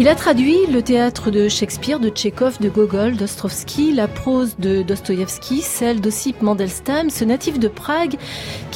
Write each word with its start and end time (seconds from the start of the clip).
Il 0.00 0.08
a 0.08 0.14
traduit 0.14 0.64
le 0.72 0.80
théâtre 0.80 1.30
de 1.30 1.50
Shakespeare, 1.50 2.00
de 2.00 2.08
Tchekhov, 2.08 2.58
de 2.58 2.70
Gogol, 2.70 3.16
d'Ostrovsky, 3.16 3.92
la 3.92 4.08
prose 4.08 4.56
de 4.58 4.80
Dostoïevski, 4.80 5.60
celle 5.60 6.00
d'Ossip 6.00 6.40
Mandelstam, 6.40 7.10
ce 7.10 7.22
natif 7.22 7.58
de 7.58 7.68
Prague 7.68 8.16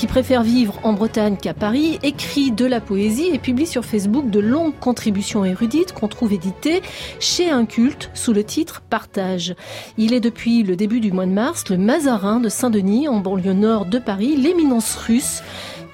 qui 0.04 0.08
préfère 0.08 0.42
vivre 0.42 0.78
en 0.82 0.92
Bretagne 0.92 1.38
qu'à 1.40 1.54
Paris, 1.54 1.98
écrit 2.02 2.50
de 2.50 2.66
la 2.66 2.82
poésie 2.82 3.30
et 3.32 3.38
publie 3.38 3.66
sur 3.66 3.86
Facebook 3.86 4.28
de 4.28 4.38
longues 4.38 4.78
contributions 4.78 5.46
érudites 5.46 5.94
qu'on 5.94 6.08
trouve 6.08 6.34
éditées 6.34 6.82
chez 7.20 7.48
un 7.48 7.64
culte 7.64 8.10
sous 8.12 8.34
le 8.34 8.44
titre 8.44 8.82
Partage. 8.90 9.54
Il 9.96 10.12
est 10.12 10.20
depuis 10.20 10.62
le 10.62 10.76
début 10.76 11.00
du 11.00 11.10
mois 11.10 11.24
de 11.24 11.30
mars 11.30 11.70
le 11.70 11.78
Mazarin 11.78 12.38
de 12.38 12.50
Saint-Denis, 12.50 13.08
en 13.08 13.20
banlieue 13.20 13.54
nord 13.54 13.86
de 13.86 13.98
Paris, 13.98 14.36
l'éminence 14.36 14.94
russe 14.94 15.40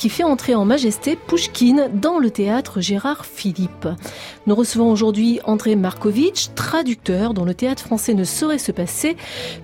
qui 0.01 0.09
fait 0.09 0.24
entrer 0.24 0.54
en 0.54 0.65
majesté 0.65 1.15
Pushkin 1.15 1.90
dans 1.92 2.18
le 2.18 2.30
théâtre 2.30 2.80
Gérard 2.80 3.27
Philippe. 3.27 3.87
Nous 4.46 4.54
recevons 4.54 4.90
aujourd'hui 4.90 5.40
André 5.45 5.76
Markovitch, 5.76 6.54
traducteur 6.54 7.35
dont 7.35 7.45
le 7.45 7.52
théâtre 7.52 7.82
français 7.82 8.15
ne 8.15 8.24
saurait 8.24 8.57
se 8.57 8.73
passer, 8.73 9.15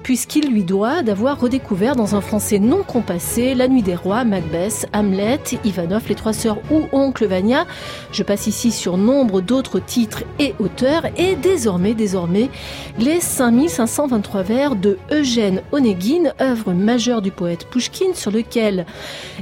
puisqu'il 0.02 0.50
lui 0.50 0.62
doit 0.62 1.02
d'avoir 1.02 1.40
redécouvert 1.40 1.96
dans 1.96 2.16
un 2.16 2.20
français 2.20 2.58
non 2.58 2.82
compassé 2.82 3.54
La 3.54 3.66
Nuit 3.66 3.82
des 3.82 3.94
Rois, 3.94 4.24
Macbeth, 4.36 4.86
Hamlet, 4.92 5.40
Ivanov, 5.64 6.06
Les 6.10 6.14
Trois 6.14 6.34
Sœurs 6.34 6.58
ou 6.70 6.82
Oncle 6.92 7.24
Vania. 7.24 7.66
Je 8.12 8.22
passe 8.22 8.46
ici 8.46 8.70
sur 8.70 8.98
nombre 8.98 9.40
d'autres 9.40 9.80
titres 9.80 10.24
et 10.38 10.54
auteurs, 10.58 11.06
et 11.16 11.36
désormais, 11.36 11.94
désormais, 11.94 12.50
les 12.98 13.20
5523 13.20 14.42
vers 14.42 14.76
de 14.76 14.98
Eugène 15.10 15.62
Onegin, 15.72 16.34
œuvre 16.38 16.74
majeure 16.74 17.22
du 17.22 17.30
poète 17.30 17.66
Pushkin, 17.70 18.12
sur 18.12 18.30
lequel 18.30 18.84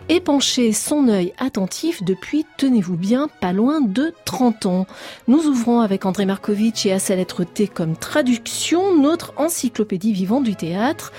est 0.08 0.20
penché 0.20 0.72
son 0.72 1.08
œil 1.08 1.32
attentif 1.38 2.04
depuis, 2.04 2.46
tenez-vous 2.56 2.96
bien, 2.96 3.26
pas 3.40 3.52
loin 3.52 3.80
de 3.80 4.14
30 4.26 4.66
ans. 4.66 4.86
Nous 5.26 5.46
ouvrons 5.46 5.80
avec 5.80 6.06
André 6.06 6.24
Markovitch 6.24 6.86
et 6.86 6.92
à 6.92 7.00
sa 7.00 7.16
lettre 7.16 7.42
T 7.42 7.66
comme 7.66 7.96
traduction 7.96 8.96
notre 8.96 9.32
encyclopédie 9.38 10.12
vivante 10.12 10.44
du 10.44 10.54
théâtre. 10.54 11.12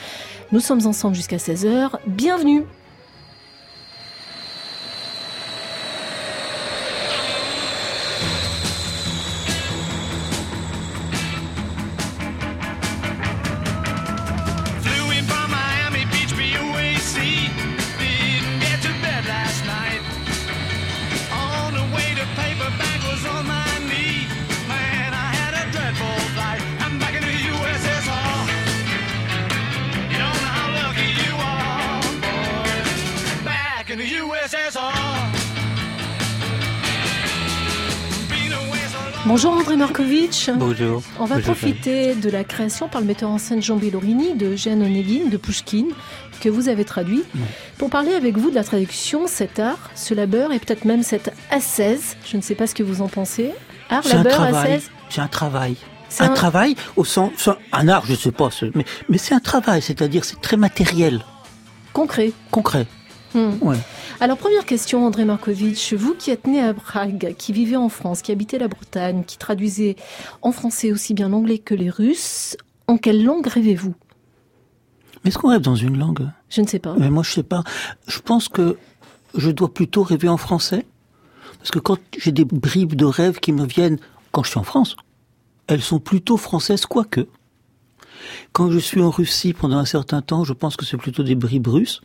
Nous 0.54 0.62
sommes 0.62 0.88
ensemble 0.88 1.16
jusqu'à 1.16 1.36
16h. 1.36 1.90
Bienvenue 2.08 2.64
Bonjour 39.26 39.54
André 39.54 39.76
Markovitch. 39.76 40.50
Bonjour. 40.52 41.02
On 41.20 41.26
va 41.26 41.36
Bonjour, 41.38 41.56
profiter 41.56 42.14
de 42.16 42.30
la 42.30 42.44
création 42.44 42.88
par 42.88 43.02
le 43.02 43.08
metteur 43.08 43.30
en 43.30 43.38
scène 43.40 43.62
Jean 43.62 43.76
Bellorini 43.76 44.36
de 44.36 44.56
Jeanne 44.56 44.84
Onegin 44.84 45.30
de 45.30 45.38
Pushkin 45.38 45.86
que 46.42 46.50
vous 46.50 46.70
avez 46.70 46.86
traduit 46.86 47.24
pour 47.78 47.90
parler 47.90 48.14
avec 48.14 48.38
vous 48.38 48.50
de 48.52 48.56
la 48.56 48.64
traduction, 48.64 49.26
cet 49.26 49.60
art, 49.60 49.90
ce 49.96 50.14
labeur 50.14 50.52
et 50.52 50.60
peut-être 50.60 50.86
même 50.86 51.02
cette 51.02 51.34
ascèse. 51.50 52.18
Je 52.26 52.38
ne 52.38 52.42
sais 52.42 52.56
pas 52.56 52.68
ce 52.68 52.76
que 52.76 52.84
vous 52.84 53.02
en 53.02 53.08
pensez. 53.08 53.52
Art, 53.90 54.04
labeur, 54.08 54.42
ascèse. 54.42 54.92
C'est 55.10 55.22
un 55.22 55.28
travail. 55.28 55.76
C'est 56.10 56.24
Un, 56.24 56.32
un- 56.32 56.34
travail 56.36 56.76
au 56.96 57.04
sens, 57.04 57.50
un 57.74 57.88
art, 57.88 58.06
je 58.08 58.14
sais 58.14 58.32
pas, 58.32 58.50
mais, 58.76 58.86
mais 59.10 59.18
c'est 59.18 59.34
un 59.34 59.40
travail, 59.40 59.82
c'est-à-dire 59.82 60.24
c'est 60.24 60.40
très 60.40 60.56
matériel, 60.56 61.22
Concret. 61.94 62.32
concret. 62.52 62.86
Ouais. 63.36 63.78
Alors 64.22 64.38
première 64.38 64.66
question, 64.66 65.06
André 65.06 65.26
Markovitch, 65.26 65.94
vous 65.94 66.14
qui 66.14 66.32
êtes 66.32 66.48
né 66.48 66.62
à 66.62 66.74
Prague, 66.74 67.36
qui 67.38 67.52
vivez 67.52 67.76
en 67.76 67.90
France, 67.90 68.22
qui 68.22 68.32
habitez 68.32 68.58
la 68.58 68.70
Bretagne, 68.70 69.24
qui 69.26 69.38
traduisez 69.38 69.98
en 70.42 70.54
français 70.54 70.92
aussi 70.92 71.14
bien 71.14 71.28
l'anglais 71.30 71.58
que 71.58 71.76
les 71.76 71.90
Russes, 71.90 72.56
en 72.88 72.98
quelle 72.98 73.24
langue 73.24 73.46
rêvez-vous? 73.46 73.94
Est-ce 75.26 75.38
qu'on 75.38 75.50
rêve 75.50 75.62
dans 75.62 75.76
une 75.76 75.98
langue? 75.98 76.30
Je 76.50 76.62
ne 76.62 76.68
sais 76.68 76.80
pas. 76.80 76.96
Mais 76.98 77.10
moi, 77.10 77.24
je 77.24 77.32
sais 77.32 77.44
pas. 77.44 77.64
Je 78.08 78.20
pense 78.20 78.48
que 78.48 78.78
je 79.36 79.52
dois 79.52 79.74
plutôt 79.74 80.04
rêver 80.04 80.30
en 80.30 80.38
français, 80.38 80.86
parce 81.58 81.72
que 81.72 81.80
quand 81.80 81.98
j'ai 82.18 82.32
des 82.32 82.46
bribes 82.46 82.96
de 82.96 83.06
rêve 83.06 83.40
qui 83.40 83.52
me 83.52 83.66
viennent 83.66 83.98
quand 84.32 84.44
je 84.44 84.52
suis 84.52 84.60
en 84.60 84.64
France, 84.64 84.96
elles 85.68 85.82
sont 85.82 86.00
plutôt 86.00 86.38
françaises, 86.38 86.86
quoique. 86.86 87.28
Quand 88.54 88.72
je 88.72 88.80
suis 88.80 89.02
en 89.02 89.10
Russie 89.10 89.54
pendant 89.54 89.78
un 89.78 89.86
certain 89.86 90.22
temps, 90.22 90.44
je 90.44 90.54
pense 90.54 90.78
que 90.78 90.86
c'est 90.86 90.98
plutôt 90.98 91.24
des 91.24 91.36
bribes 91.36 91.68
russes. 91.68 92.02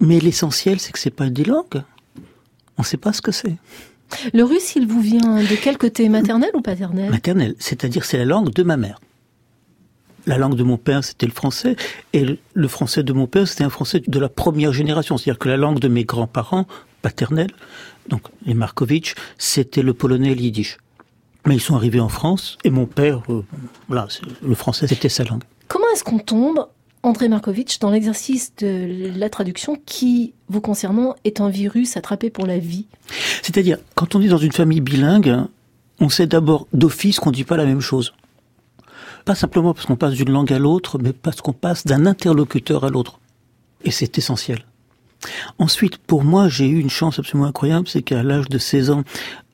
Mais 0.00 0.18
l'essentiel, 0.20 0.80
c'est 0.80 0.92
que 0.92 0.98
c'est 0.98 1.10
pas 1.10 1.30
des 1.30 1.44
langues. 1.44 1.82
On 2.78 2.82
ne 2.82 2.84
sait 2.84 2.96
pas 2.96 3.12
ce 3.12 3.22
que 3.22 3.32
c'est. 3.32 3.56
Le 4.34 4.44
russe, 4.44 4.76
il 4.76 4.86
vous 4.86 5.00
vient 5.00 5.36
de 5.42 5.56
quel 5.62 5.78
côté, 5.78 6.08
maternel 6.08 6.50
ou 6.54 6.60
paternel? 6.60 7.10
Maternelle, 7.10 7.54
c'est-à-dire 7.58 8.04
c'est 8.04 8.18
la 8.18 8.24
langue 8.26 8.50
de 8.52 8.62
ma 8.62 8.76
mère. 8.76 9.00
La 10.26 10.38
langue 10.38 10.54
de 10.54 10.62
mon 10.62 10.76
père, 10.76 11.02
c'était 11.02 11.26
le 11.26 11.32
français, 11.32 11.74
et 12.12 12.24
le- 12.54 12.68
français 12.68 13.02
de 13.02 13.12
mon 13.12 13.26
père, 13.26 13.48
c'était 13.48 13.64
un 13.64 13.70
français 13.70 14.02
de 14.06 14.18
la 14.20 14.28
première 14.28 14.72
génération. 14.72 15.16
C'est-à-dire 15.18 15.38
que 15.38 15.48
la 15.48 15.56
langue 15.56 15.80
de 15.80 15.88
mes 15.88 16.04
grands-parents 16.04 16.66
paternels, 17.00 17.50
donc 18.08 18.22
les 18.46 18.54
Markovitch, 18.54 19.14
c'était 19.38 19.82
le 19.82 19.94
polonais 19.94 20.32
et 20.32 20.34
le 20.34 20.42
yiddish. 20.42 20.78
Mais 21.46 21.56
ils 21.56 21.60
sont 21.60 21.74
arrivés 21.74 21.98
en 21.98 22.08
France, 22.08 22.56
et 22.62 22.70
mon 22.70 22.86
père, 22.86 23.22
euh, 23.30 23.42
voilà, 23.88 24.06
le 24.42 24.54
français, 24.54 24.86
c'était 24.86 25.08
sa 25.08 25.24
langue. 25.24 25.42
Comment 25.66 25.86
est-ce 25.92 26.04
qu'on 26.04 26.18
tombe, 26.20 26.66
André 27.04 27.28
Markovitch, 27.28 27.80
dans 27.80 27.90
l'exercice 27.90 28.54
de 28.56 29.10
la 29.16 29.28
traduction 29.28 29.76
qui, 29.86 30.34
vous 30.48 30.60
concernant, 30.60 31.16
est 31.24 31.40
un 31.40 31.48
virus 31.48 31.96
attrapé 31.96 32.30
pour 32.30 32.46
la 32.46 32.58
vie 32.58 32.86
C'est-à-dire, 33.42 33.78
quand 33.96 34.14
on 34.14 34.22
est 34.22 34.28
dans 34.28 34.38
une 34.38 34.52
famille 34.52 34.80
bilingue, 34.80 35.36
on 35.98 36.08
sait 36.08 36.28
d'abord 36.28 36.68
d'office 36.72 37.18
qu'on 37.18 37.30
ne 37.30 37.34
dit 37.34 37.44
pas 37.44 37.56
la 37.56 37.66
même 37.66 37.80
chose. 37.80 38.14
Pas 39.24 39.34
simplement 39.34 39.74
parce 39.74 39.86
qu'on 39.86 39.96
passe 39.96 40.14
d'une 40.14 40.30
langue 40.30 40.52
à 40.52 40.60
l'autre, 40.60 40.98
mais 40.98 41.12
parce 41.12 41.40
qu'on 41.40 41.52
passe 41.52 41.86
d'un 41.86 42.06
interlocuteur 42.06 42.84
à 42.84 42.90
l'autre. 42.90 43.18
Et 43.84 43.90
c'est 43.90 44.18
essentiel. 44.18 44.64
Ensuite, 45.58 45.98
pour 45.98 46.24
moi, 46.24 46.48
j'ai 46.48 46.66
eu 46.68 46.80
une 46.80 46.90
chance 46.90 47.18
absolument 47.18 47.48
incroyable, 47.48 47.86
c'est 47.88 48.02
qu'à 48.02 48.22
l'âge 48.22 48.48
de 48.48 48.58
16 48.58 48.90
ans, 48.90 49.04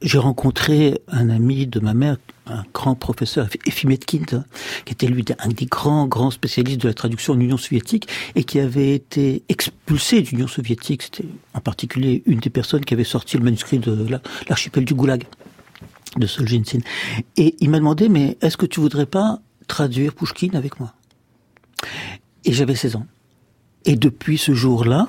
j'ai 0.00 0.18
rencontré 0.18 1.00
un 1.08 1.28
ami 1.28 1.66
de 1.66 1.80
ma 1.80 1.92
mère, 1.92 2.16
un 2.46 2.64
grand 2.72 2.94
professeur, 2.94 3.48
Efimetkind, 3.66 4.32
hein, 4.32 4.44
qui 4.86 4.94
était 4.94 5.06
lui 5.08 5.24
un 5.38 5.48
des 5.48 5.66
grands, 5.66 6.06
grands 6.06 6.30
spécialistes 6.30 6.80
de 6.80 6.88
la 6.88 6.94
traduction 6.94 7.34
en 7.34 7.40
Union 7.40 7.58
soviétique 7.58 8.08
et 8.34 8.44
qui 8.44 8.60
avait 8.60 8.94
été 8.94 9.42
expulsé 9.48 10.22
de 10.22 10.28
l'Union 10.30 10.46
soviétique. 10.48 11.02
C'était 11.02 11.26
en 11.52 11.60
particulier 11.60 12.22
une 12.26 12.38
des 12.38 12.50
personnes 12.50 12.84
qui 12.84 12.94
avait 12.94 13.04
sorti 13.04 13.37
le 13.37 13.44
manuscrit 13.44 13.78
de 13.78 14.06
la- 14.08 14.22
l'archipel 14.48 14.84
du 14.84 14.94
Goulag 14.94 15.25
de 16.16 16.26
Solzhenitsyn. 16.26 16.81
Et 17.37 17.56
il 17.60 17.69
m'a 17.69 17.78
demandé, 17.78 18.08
mais 18.08 18.38
est-ce 18.40 18.56
que 18.56 18.66
tu 18.66 18.81
voudrais 18.81 19.06
pas 19.06 19.40
traduire 19.66 20.14
Pushkin 20.14 20.54
avec 20.54 20.81
moi? 20.81 20.94
Et 22.46 22.52
j'avais 22.52 22.75
16 22.75 22.96
ans. 22.96 23.06
Et 23.84 23.96
depuis 23.96 24.38
ce 24.38 24.54
jour-là, 24.54 25.08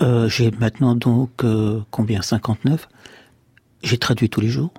euh, 0.00 0.28
j'ai 0.28 0.50
maintenant 0.52 0.94
donc 0.94 1.44
euh, 1.44 1.80
combien 1.90 2.22
59. 2.22 2.88
J'ai 3.82 3.98
traduit 3.98 4.28
tous 4.28 4.40
les 4.40 4.48
jours. 4.48 4.72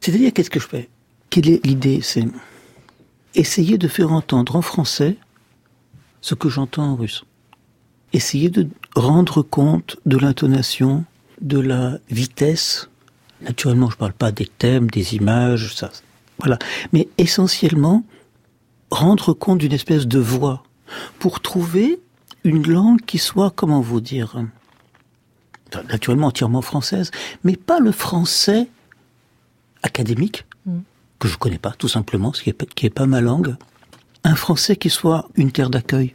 C'est-à-dire 0.00 0.32
qu'est-ce 0.32 0.50
que 0.50 0.60
je 0.60 0.66
fais? 0.66 0.88
Quelle 1.30 1.48
est 1.48 1.64
l'idée? 1.64 2.00
C'est 2.02 2.24
essayer 3.34 3.78
de 3.78 3.88
faire 3.88 4.12
entendre 4.12 4.56
en 4.56 4.62
français 4.62 5.16
ce 6.20 6.34
que 6.34 6.48
j'entends 6.48 6.84
en 6.84 6.96
russe. 6.96 7.24
Essayer 8.12 8.50
de 8.50 8.68
rendre 8.94 9.42
compte 9.42 9.96
de 10.06 10.18
l'intonation, 10.18 11.04
de 11.40 11.58
la 11.58 11.98
vitesse. 12.10 12.88
Naturellement, 13.40 13.88
je 13.88 13.96
ne 13.96 13.98
parle 13.98 14.12
pas 14.12 14.32
des 14.32 14.46
thèmes, 14.46 14.90
des 14.90 15.14
images, 15.14 15.74
ça. 15.74 15.90
Voilà. 16.38 16.58
Mais 16.92 17.08
essentiellement, 17.18 18.04
rendre 18.90 19.32
compte 19.32 19.58
d'une 19.58 19.72
espèce 19.72 20.06
de 20.06 20.18
voix 20.18 20.62
pour 21.18 21.40
trouver 21.40 22.00
une 22.44 22.66
langue 22.66 23.00
qui 23.02 23.18
soit, 23.18 23.50
comment 23.50 23.80
vous 23.80 24.00
dire, 24.00 24.36
naturellement 25.88 26.26
entièrement 26.28 26.62
française, 26.62 27.10
mais 27.44 27.56
pas 27.56 27.78
le 27.80 27.92
français 27.92 28.68
académique, 29.82 30.44
Mm. 30.66 30.78
que 31.18 31.28
je 31.28 31.36
connais 31.38 31.58
pas, 31.58 31.72
tout 31.72 31.88
simplement, 31.88 32.32
ce 32.32 32.42
qui 32.42 32.50
est, 32.50 32.52
pas- 32.52 32.66
qui 32.66 32.86
est 32.86 32.90
pas 32.90 33.06
ma 33.06 33.20
langue. 33.20 33.56
Un 34.24 34.36
français 34.36 34.76
qui 34.76 34.90
soit 34.90 35.28
une 35.34 35.50
terre 35.52 35.70
d'accueil. 35.70 36.12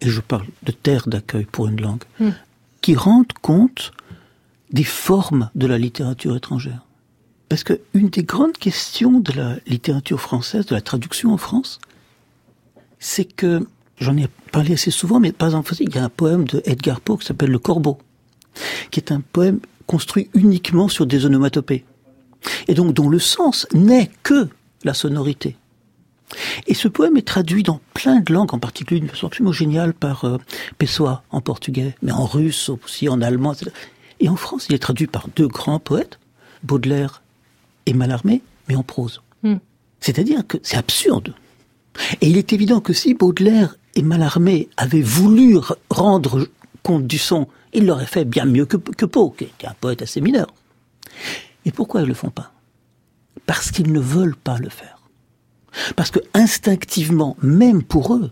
et 0.00 0.08
je 0.10 0.20
parle 0.20 0.46
de 0.62 0.70
terre 0.70 1.08
d'accueil 1.08 1.44
pour 1.44 1.66
une 1.66 1.80
langue, 1.80 2.04
qui 2.82 2.94
rendent 2.94 3.32
compte 3.42 3.90
des 4.70 4.84
formes 4.84 5.50
de 5.56 5.66
la 5.66 5.76
littérature 5.76 6.36
étrangère. 6.36 6.82
Parce 7.48 7.64
que 7.64 7.80
une 7.94 8.08
des 8.08 8.22
grandes 8.22 8.52
questions 8.56 9.18
de 9.18 9.32
la 9.32 9.56
littérature 9.66 10.20
française, 10.20 10.66
de 10.66 10.76
la 10.76 10.80
traduction 10.82 11.32
en 11.32 11.36
France, 11.36 11.80
c'est 13.00 13.24
que, 13.24 13.66
j'en 14.00 14.16
ai 14.16 14.28
parlé 14.52 14.74
assez 14.74 14.90
souvent, 14.90 15.20
mais 15.20 15.32
par 15.32 15.48
exemple, 15.48 15.74
il 15.80 15.94
y 15.94 15.98
a 15.98 16.04
un 16.04 16.08
poème 16.08 16.44
de 16.44 16.62
Edgar 16.64 17.00
Poe 17.00 17.18
qui 17.18 17.26
s'appelle 17.26 17.50
Le 17.50 17.58
Corbeau, 17.58 17.98
qui 18.90 19.00
est 19.00 19.12
un 19.12 19.20
poème 19.20 19.60
construit 19.86 20.30
uniquement 20.34 20.88
sur 20.88 21.06
des 21.06 21.26
onomatopées. 21.26 21.84
Et 22.68 22.74
donc 22.74 22.94
dont 22.94 23.08
le 23.08 23.18
sens 23.18 23.66
n'est 23.72 24.10
que 24.22 24.48
la 24.84 24.94
sonorité. 24.94 25.56
Et 26.66 26.74
ce 26.74 26.88
poème 26.88 27.16
est 27.16 27.26
traduit 27.26 27.62
dans 27.62 27.80
plein 27.94 28.20
de 28.20 28.32
langues, 28.32 28.52
en 28.52 28.58
particulier 28.58 29.00
d'une 29.00 29.08
façon 29.08 29.26
absolument 29.26 29.52
géniale 29.52 29.94
par 29.94 30.24
euh, 30.24 30.38
Pessoa 30.76 31.22
en 31.30 31.40
portugais, 31.40 31.94
mais 32.02 32.12
en 32.12 32.26
russe 32.26 32.68
aussi, 32.68 33.08
en 33.08 33.22
allemand, 33.22 33.54
etc. 33.54 33.70
Et 34.20 34.28
en 34.28 34.36
France, 34.36 34.66
il 34.68 34.74
est 34.74 34.78
traduit 34.78 35.06
par 35.06 35.28
deux 35.34 35.48
grands 35.48 35.78
poètes, 35.78 36.18
Baudelaire 36.62 37.22
et 37.86 37.94
Mallarmé, 37.94 38.42
mais 38.68 38.76
en 38.76 38.82
prose. 38.82 39.22
Hmm. 39.42 39.56
C'est-à-dire 40.00 40.46
que 40.46 40.58
c'est 40.62 40.76
absurde. 40.76 41.34
Et 42.20 42.28
il 42.28 42.36
est 42.36 42.52
évident 42.52 42.80
que 42.80 42.92
si 42.92 43.14
Baudelaire 43.14 43.76
et 43.94 44.02
Mallarmé 44.02 44.68
avaient 44.76 45.02
voulu 45.02 45.58
rendre 45.90 46.48
compte 46.82 47.06
du 47.06 47.18
son, 47.18 47.48
ils 47.72 47.86
l'auraient 47.86 48.06
fait 48.06 48.24
bien 48.24 48.44
mieux 48.44 48.66
que, 48.66 48.76
que 48.76 49.06
Poe, 49.06 49.34
qui 49.36 49.44
était 49.44 49.66
un 49.66 49.74
poète 49.80 50.02
assez 50.02 50.20
mineur. 50.20 50.52
Et 51.64 51.72
pourquoi 51.72 52.02
ils 52.02 52.08
le 52.08 52.14
font 52.14 52.30
pas? 52.30 52.52
Parce 53.46 53.70
qu'ils 53.70 53.92
ne 53.92 54.00
veulent 54.00 54.36
pas 54.36 54.58
le 54.58 54.68
faire. 54.68 55.00
Parce 55.96 56.10
que 56.10 56.20
instinctivement, 56.34 57.36
même 57.42 57.82
pour 57.82 58.14
eux, 58.14 58.30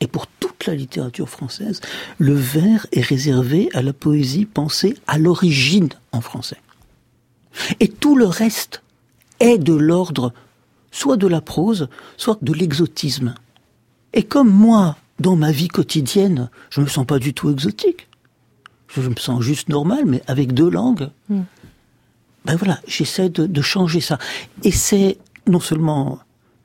et 0.00 0.06
pour 0.06 0.26
toute 0.26 0.66
la 0.66 0.74
littérature 0.74 1.28
française, 1.28 1.80
le 2.18 2.34
vers 2.34 2.86
est 2.92 3.00
réservé 3.00 3.70
à 3.74 3.82
la 3.82 3.92
poésie 3.92 4.44
pensée 4.44 4.96
à 5.06 5.18
l'origine 5.18 5.88
en 6.12 6.20
français. 6.20 6.60
Et 7.80 7.88
tout 7.88 8.16
le 8.16 8.26
reste 8.26 8.82
est 9.40 9.58
de 9.58 9.72
l'ordre 9.72 10.32
soit 10.90 11.16
de 11.16 11.26
la 11.26 11.40
prose, 11.40 11.88
soit 12.16 12.38
de 12.42 12.52
l'exotisme. 12.52 13.34
Et 14.14 14.22
comme 14.22 14.48
moi, 14.48 14.96
dans 15.18 15.36
ma 15.36 15.52
vie 15.52 15.68
quotidienne, 15.68 16.48
je 16.70 16.80
me 16.80 16.86
sens 16.86 17.04
pas 17.04 17.18
du 17.18 17.34
tout 17.34 17.50
exotique. 17.50 18.08
Je 18.88 19.00
me 19.08 19.16
sens 19.16 19.42
juste 19.42 19.68
normal, 19.68 20.04
mais 20.06 20.22
avec 20.28 20.54
deux 20.54 20.70
langues. 20.70 21.10
Ben 21.28 22.56
voilà, 22.56 22.80
j'essaie 22.86 23.28
de, 23.28 23.46
de 23.46 23.62
changer 23.62 24.00
ça. 24.00 24.18
Et 24.62 24.70
c'est 24.70 25.18
non 25.48 25.60
seulement 25.60 26.20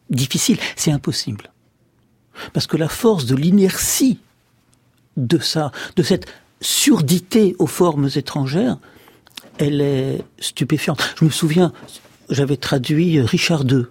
difficile, 0.10 0.58
c'est 0.76 0.92
impossible. 0.92 1.52
Parce 2.54 2.68
que 2.68 2.78
la 2.78 2.88
force 2.88 3.26
de 3.26 3.36
l'inertie 3.36 4.20
de 5.18 5.40
ça, 5.40 5.72
de 5.96 6.04
cette 6.04 6.28
surdité 6.62 7.56
aux 7.60 7.68
formes 7.68 8.10
étrangères, 8.16 8.78
elle 9.58 9.82
est 9.82 10.24
stupéfiante. 10.40 11.16
Je 11.20 11.26
me 11.26 11.30
souviens, 11.30 11.74
j'avais 12.30 12.58
traduit 12.58 13.20
Richard 13.22 13.64
II 13.64 13.86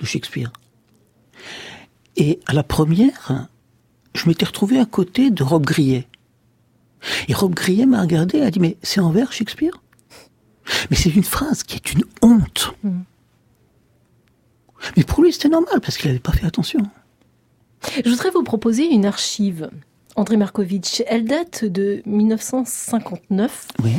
de 0.00 0.04
Shakespeare. 0.04 0.52
Et 2.16 2.40
à 2.46 2.52
la 2.52 2.62
première, 2.62 3.48
je 4.14 4.28
m'étais 4.28 4.44
retrouvé 4.46 4.78
à 4.78 4.84
côté 4.86 5.30
de 5.30 5.42
Rob 5.42 5.64
Grillet. 5.64 6.06
Et 7.28 7.34
Rob 7.34 7.54
Grillet 7.54 7.86
m'a 7.86 8.00
regardé 8.00 8.38
et 8.38 8.42
a 8.42 8.50
dit, 8.50 8.60
mais 8.60 8.76
c'est 8.82 9.00
en 9.00 9.10
vers 9.10 9.32
Shakespeare? 9.32 9.72
Mais 10.90 10.96
c'est 10.96 11.10
une 11.14 11.24
phrase 11.24 11.62
qui 11.62 11.76
est 11.76 11.92
une 11.92 12.04
honte. 12.22 12.74
Mais 14.96 15.04
pour 15.04 15.22
lui, 15.22 15.32
c'était 15.32 15.48
normal 15.48 15.80
parce 15.80 15.96
qu'il 15.98 16.08
n'avait 16.08 16.20
pas 16.20 16.32
fait 16.32 16.46
attention. 16.46 16.80
Je 18.04 18.08
voudrais 18.08 18.30
vous 18.30 18.42
proposer 18.42 18.84
une 18.86 19.04
archive. 19.04 19.68
André 20.16 20.36
Markovitch, 20.36 21.02
elle 21.06 21.24
date 21.24 21.64
de 21.64 22.00
1959 22.06 23.68
Oui, 23.82 23.92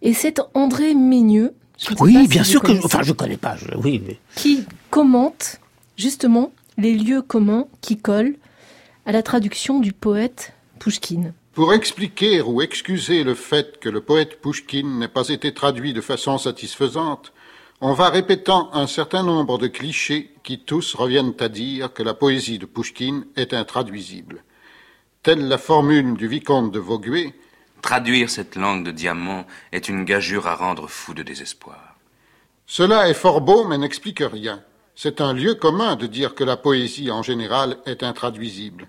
et 0.00 0.14
c'est 0.14 0.40
André 0.54 0.94
Ménieux 0.94 1.52
je 1.78 1.94
oui 1.98 2.28
bien 2.28 2.44
sûr 2.44 2.60
que... 2.60 2.68
connaissez, 2.68 2.86
Enfin, 2.86 3.02
je 3.02 3.12
connais 3.12 3.36
pas. 3.36 3.56
je- 3.56 3.76
oui, 3.76 4.00
mais... 4.06 4.18
Qui 4.36 4.64
commente 4.90 5.58
justement 5.96 6.52
les 6.78 6.94
lieux 6.94 7.22
communs 7.22 7.66
qui 7.80 7.98
collent 7.98 8.36
à 9.06 9.12
la 9.12 9.22
traduction 9.22 9.80
du 9.80 9.92
poète 9.92 10.52
Pouchkine. 10.78 11.34
Pour 11.52 11.74
expliquer 11.74 12.40
ou 12.40 12.62
excuser 12.62 13.24
le 13.24 13.34
fait 13.34 13.78
que 13.78 13.88
le 13.88 14.00
poète 14.00 14.40
Pouchkine 14.40 14.98
n'ait 14.98 15.08
pas 15.08 15.28
été 15.28 15.52
traduit 15.52 15.92
de 15.92 16.00
façon 16.00 16.38
satisfaisante, 16.38 17.32
on 17.80 17.92
va 17.92 18.08
répétant 18.08 18.70
un 18.72 18.86
certain 18.86 19.22
nombre 19.22 19.58
de 19.58 19.66
clichés 19.66 20.30
qui 20.44 20.58
tous 20.60 20.94
reviennent 20.94 21.34
à 21.40 21.48
dire 21.48 21.92
que 21.92 22.02
la 22.02 22.14
poésie 22.14 22.58
de 22.58 22.66
Pouchkine 22.66 23.26
est 23.36 23.52
intraduisible. 23.54 24.44
Telle 25.22 25.46
la 25.46 25.58
formule 25.58 26.14
du 26.14 26.26
vicomte 26.26 26.72
de 26.72 26.78
Vaugué, 26.78 27.34
Traduire 27.82 28.30
cette 28.30 28.54
langue 28.54 28.84
de 28.84 28.92
diamant 28.92 29.44
est 29.72 29.88
une 29.88 30.04
gageure 30.04 30.46
à 30.46 30.54
rendre 30.54 30.86
fou 30.86 31.14
de 31.14 31.24
désespoir. 31.24 31.96
Cela 32.64 33.08
est 33.10 33.14
fort 33.14 33.40
beau, 33.40 33.66
mais 33.66 33.76
n'explique 33.76 34.20
rien. 34.20 34.62
C'est 34.94 35.20
un 35.20 35.32
lieu 35.32 35.54
commun 35.54 35.96
de 35.96 36.06
dire 36.06 36.34
que 36.34 36.44
la 36.44 36.56
poésie 36.56 37.10
en 37.10 37.22
général 37.22 37.78
est 37.86 38.02
intraduisible. 38.02 38.88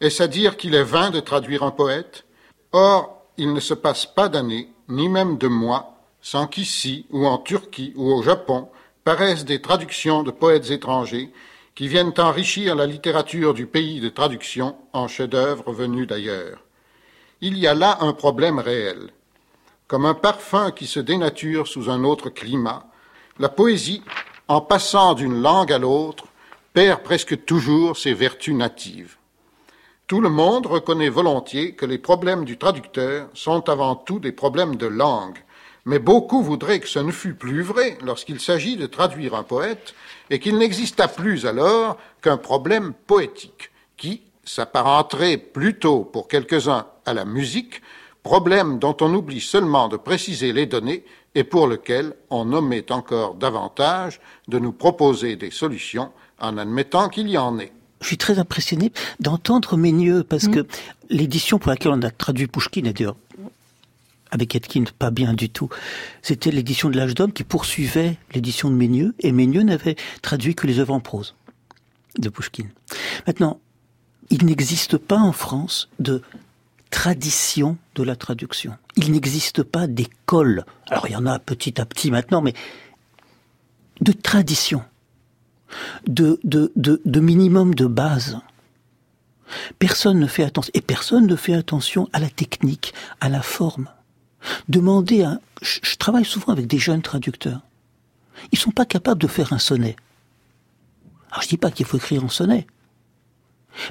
Est-ce 0.00 0.22
à 0.22 0.28
dire 0.28 0.56
qu'il 0.56 0.74
est 0.74 0.84
vain 0.84 1.10
de 1.10 1.20
traduire 1.20 1.62
un 1.62 1.70
poète? 1.70 2.24
Or, 2.72 3.26
il 3.38 3.52
ne 3.52 3.60
se 3.60 3.74
passe 3.74 4.04
pas 4.04 4.28
d'année, 4.28 4.68
ni 4.88 5.08
même 5.08 5.38
de 5.38 5.48
mois, 5.48 5.98
sans 6.20 6.46
qu'ici, 6.46 7.06
ou 7.10 7.26
en 7.26 7.38
Turquie, 7.38 7.92
ou 7.96 8.12
au 8.12 8.22
Japon, 8.22 8.68
paraissent 9.04 9.44
des 9.44 9.62
traductions 9.62 10.22
de 10.22 10.30
poètes 10.30 10.70
étrangers 10.70 11.32
qui 11.74 11.88
viennent 11.88 12.12
enrichir 12.18 12.74
la 12.74 12.86
littérature 12.86 13.54
du 13.54 13.66
pays 13.66 14.00
de 14.00 14.08
traduction 14.08 14.76
en 14.92 15.08
chefs-d'œuvre 15.08 15.72
venus 15.72 16.06
d'ailleurs. 16.06 16.64
Il 17.40 17.56
y 17.56 17.66
a 17.66 17.74
là 17.74 17.98
un 18.00 18.12
problème 18.12 18.58
réel. 18.58 19.10
Comme 19.86 20.04
un 20.04 20.14
parfum 20.14 20.72
qui 20.72 20.86
se 20.86 21.00
dénature 21.00 21.68
sous 21.68 21.88
un 21.88 22.04
autre 22.04 22.28
climat, 22.28 22.84
la 23.38 23.48
poésie, 23.48 24.02
en 24.48 24.60
passant 24.60 25.14
d'une 25.14 25.40
langue 25.40 25.72
à 25.72 25.78
l'autre, 25.78 26.24
perd 26.72 27.02
presque 27.02 27.44
toujours 27.44 27.96
ses 27.96 28.14
vertus 28.14 28.54
natives. 28.54 29.16
Tout 30.06 30.20
le 30.22 30.30
monde 30.30 30.66
reconnaît 30.66 31.10
volontiers 31.10 31.74
que 31.74 31.84
les 31.84 31.98
problèmes 31.98 32.46
du 32.46 32.56
traducteur 32.56 33.28
sont 33.34 33.68
avant 33.68 33.94
tout 33.94 34.20
des 34.20 34.32
problèmes 34.32 34.76
de 34.76 34.86
langue, 34.86 35.38
mais 35.84 35.98
beaucoup 35.98 36.42
voudraient 36.42 36.80
que 36.80 36.88
ce 36.88 36.98
ne 36.98 37.12
fût 37.12 37.34
plus 37.34 37.62
vrai 37.62 37.98
lorsqu'il 38.02 38.40
s'agit 38.40 38.76
de 38.76 38.86
traduire 38.86 39.34
un 39.34 39.42
poète 39.42 39.94
et 40.30 40.38
qu'il 40.38 40.56
n'exista 40.56 41.08
plus 41.08 41.46
alors 41.46 41.98
qu'un 42.22 42.38
problème 42.38 42.94
poétique 43.06 43.70
qui 43.98 44.22
s'apparenterait 44.44 45.36
plutôt 45.36 46.04
pour 46.04 46.26
quelques-uns 46.26 46.86
à 47.04 47.12
la 47.12 47.26
musique, 47.26 47.82
problème 48.28 48.78
dont 48.78 48.94
on 49.00 49.14
oublie 49.14 49.40
seulement 49.40 49.88
de 49.88 49.96
préciser 49.96 50.52
les 50.52 50.66
données 50.66 51.02
et 51.34 51.44
pour 51.44 51.66
lequel 51.66 52.12
on 52.28 52.52
omet 52.52 52.92
encore 52.92 53.36
davantage 53.36 54.20
de 54.48 54.58
nous 54.58 54.72
proposer 54.72 55.36
des 55.36 55.50
solutions 55.50 56.10
en 56.38 56.58
admettant 56.58 57.08
qu'il 57.08 57.30
y 57.30 57.38
en 57.38 57.58
ait. 57.58 57.72
Je 58.02 58.06
suis 58.08 58.18
très 58.18 58.38
impressionné 58.38 58.92
d'entendre 59.18 59.78
Ménieux, 59.78 60.24
parce 60.24 60.46
que 60.46 60.66
l'édition 61.08 61.58
pour 61.58 61.70
laquelle 61.70 61.92
on 61.92 62.02
a 62.02 62.10
traduit 62.10 62.48
Pouchkine, 62.48 62.84
et 62.84 62.92
d'ailleurs, 62.92 63.16
avec 64.30 64.54
Etkin, 64.54 64.84
pas 64.98 65.10
bien 65.10 65.32
du 65.32 65.48
tout, 65.48 65.70
c'était 66.20 66.50
l'édition 66.50 66.90
de 66.90 66.98
l'âge 66.98 67.14
d'homme 67.14 67.32
qui 67.32 67.44
poursuivait 67.44 68.18
l'édition 68.34 68.68
de 68.68 68.74
Ménieux, 68.74 69.14
et 69.20 69.32
Ménieux 69.32 69.62
n'avait 69.62 69.96
traduit 70.20 70.54
que 70.54 70.66
les 70.66 70.80
œuvres 70.80 70.92
en 70.92 71.00
prose 71.00 71.34
de 72.18 72.28
Pouchkine. 72.28 72.68
Maintenant, 73.26 73.58
il 74.28 74.44
n'existe 74.44 74.98
pas 74.98 75.18
en 75.18 75.32
France 75.32 75.88
de 75.98 76.20
tradition 76.90 77.76
de 77.94 78.02
la 78.02 78.16
traduction. 78.16 78.76
Il 78.96 79.12
n'existe 79.12 79.62
pas 79.62 79.86
d'école. 79.86 80.64
Alors 80.90 81.06
il 81.08 81.12
y 81.12 81.16
en 81.16 81.26
a 81.26 81.38
petit 81.38 81.80
à 81.80 81.86
petit 81.86 82.10
maintenant, 82.10 82.42
mais 82.42 82.54
de 84.00 84.12
tradition 84.12 84.82
de, 86.06 86.40
de, 86.44 86.72
de, 86.76 87.20
minimum 87.20 87.74
de 87.74 87.86
base. 87.86 88.38
Personne 89.78 90.18
ne 90.18 90.26
fait 90.26 90.44
attention, 90.44 90.70
et 90.74 90.80
personne 90.80 91.26
ne 91.26 91.36
fait 91.36 91.54
attention 91.54 92.08
à 92.12 92.20
la 92.20 92.28
technique, 92.28 92.94
à 93.20 93.28
la 93.28 93.42
forme. 93.42 93.88
Demandez 94.68 95.24
à, 95.24 95.40
je, 95.62 95.96
travaille 95.96 96.24
souvent 96.24 96.52
avec 96.52 96.66
des 96.66 96.78
jeunes 96.78 97.02
traducteurs. 97.02 97.60
Ils 98.52 98.58
sont 98.58 98.70
pas 98.70 98.86
capables 98.86 99.20
de 99.20 99.26
faire 99.26 99.52
un 99.52 99.58
sonnet. 99.58 99.96
Alors 101.30 101.42
je 101.42 101.48
dis 101.48 101.56
pas 101.56 101.70
qu'il 101.70 101.86
faut 101.86 101.96
écrire 101.96 102.24
un 102.24 102.28
sonnet. 102.28 102.66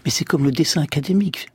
Mais 0.06 0.12
c'est 0.12 0.26
comme 0.26 0.44
le 0.44 0.52
dessin 0.52 0.82
académique. 0.82 1.50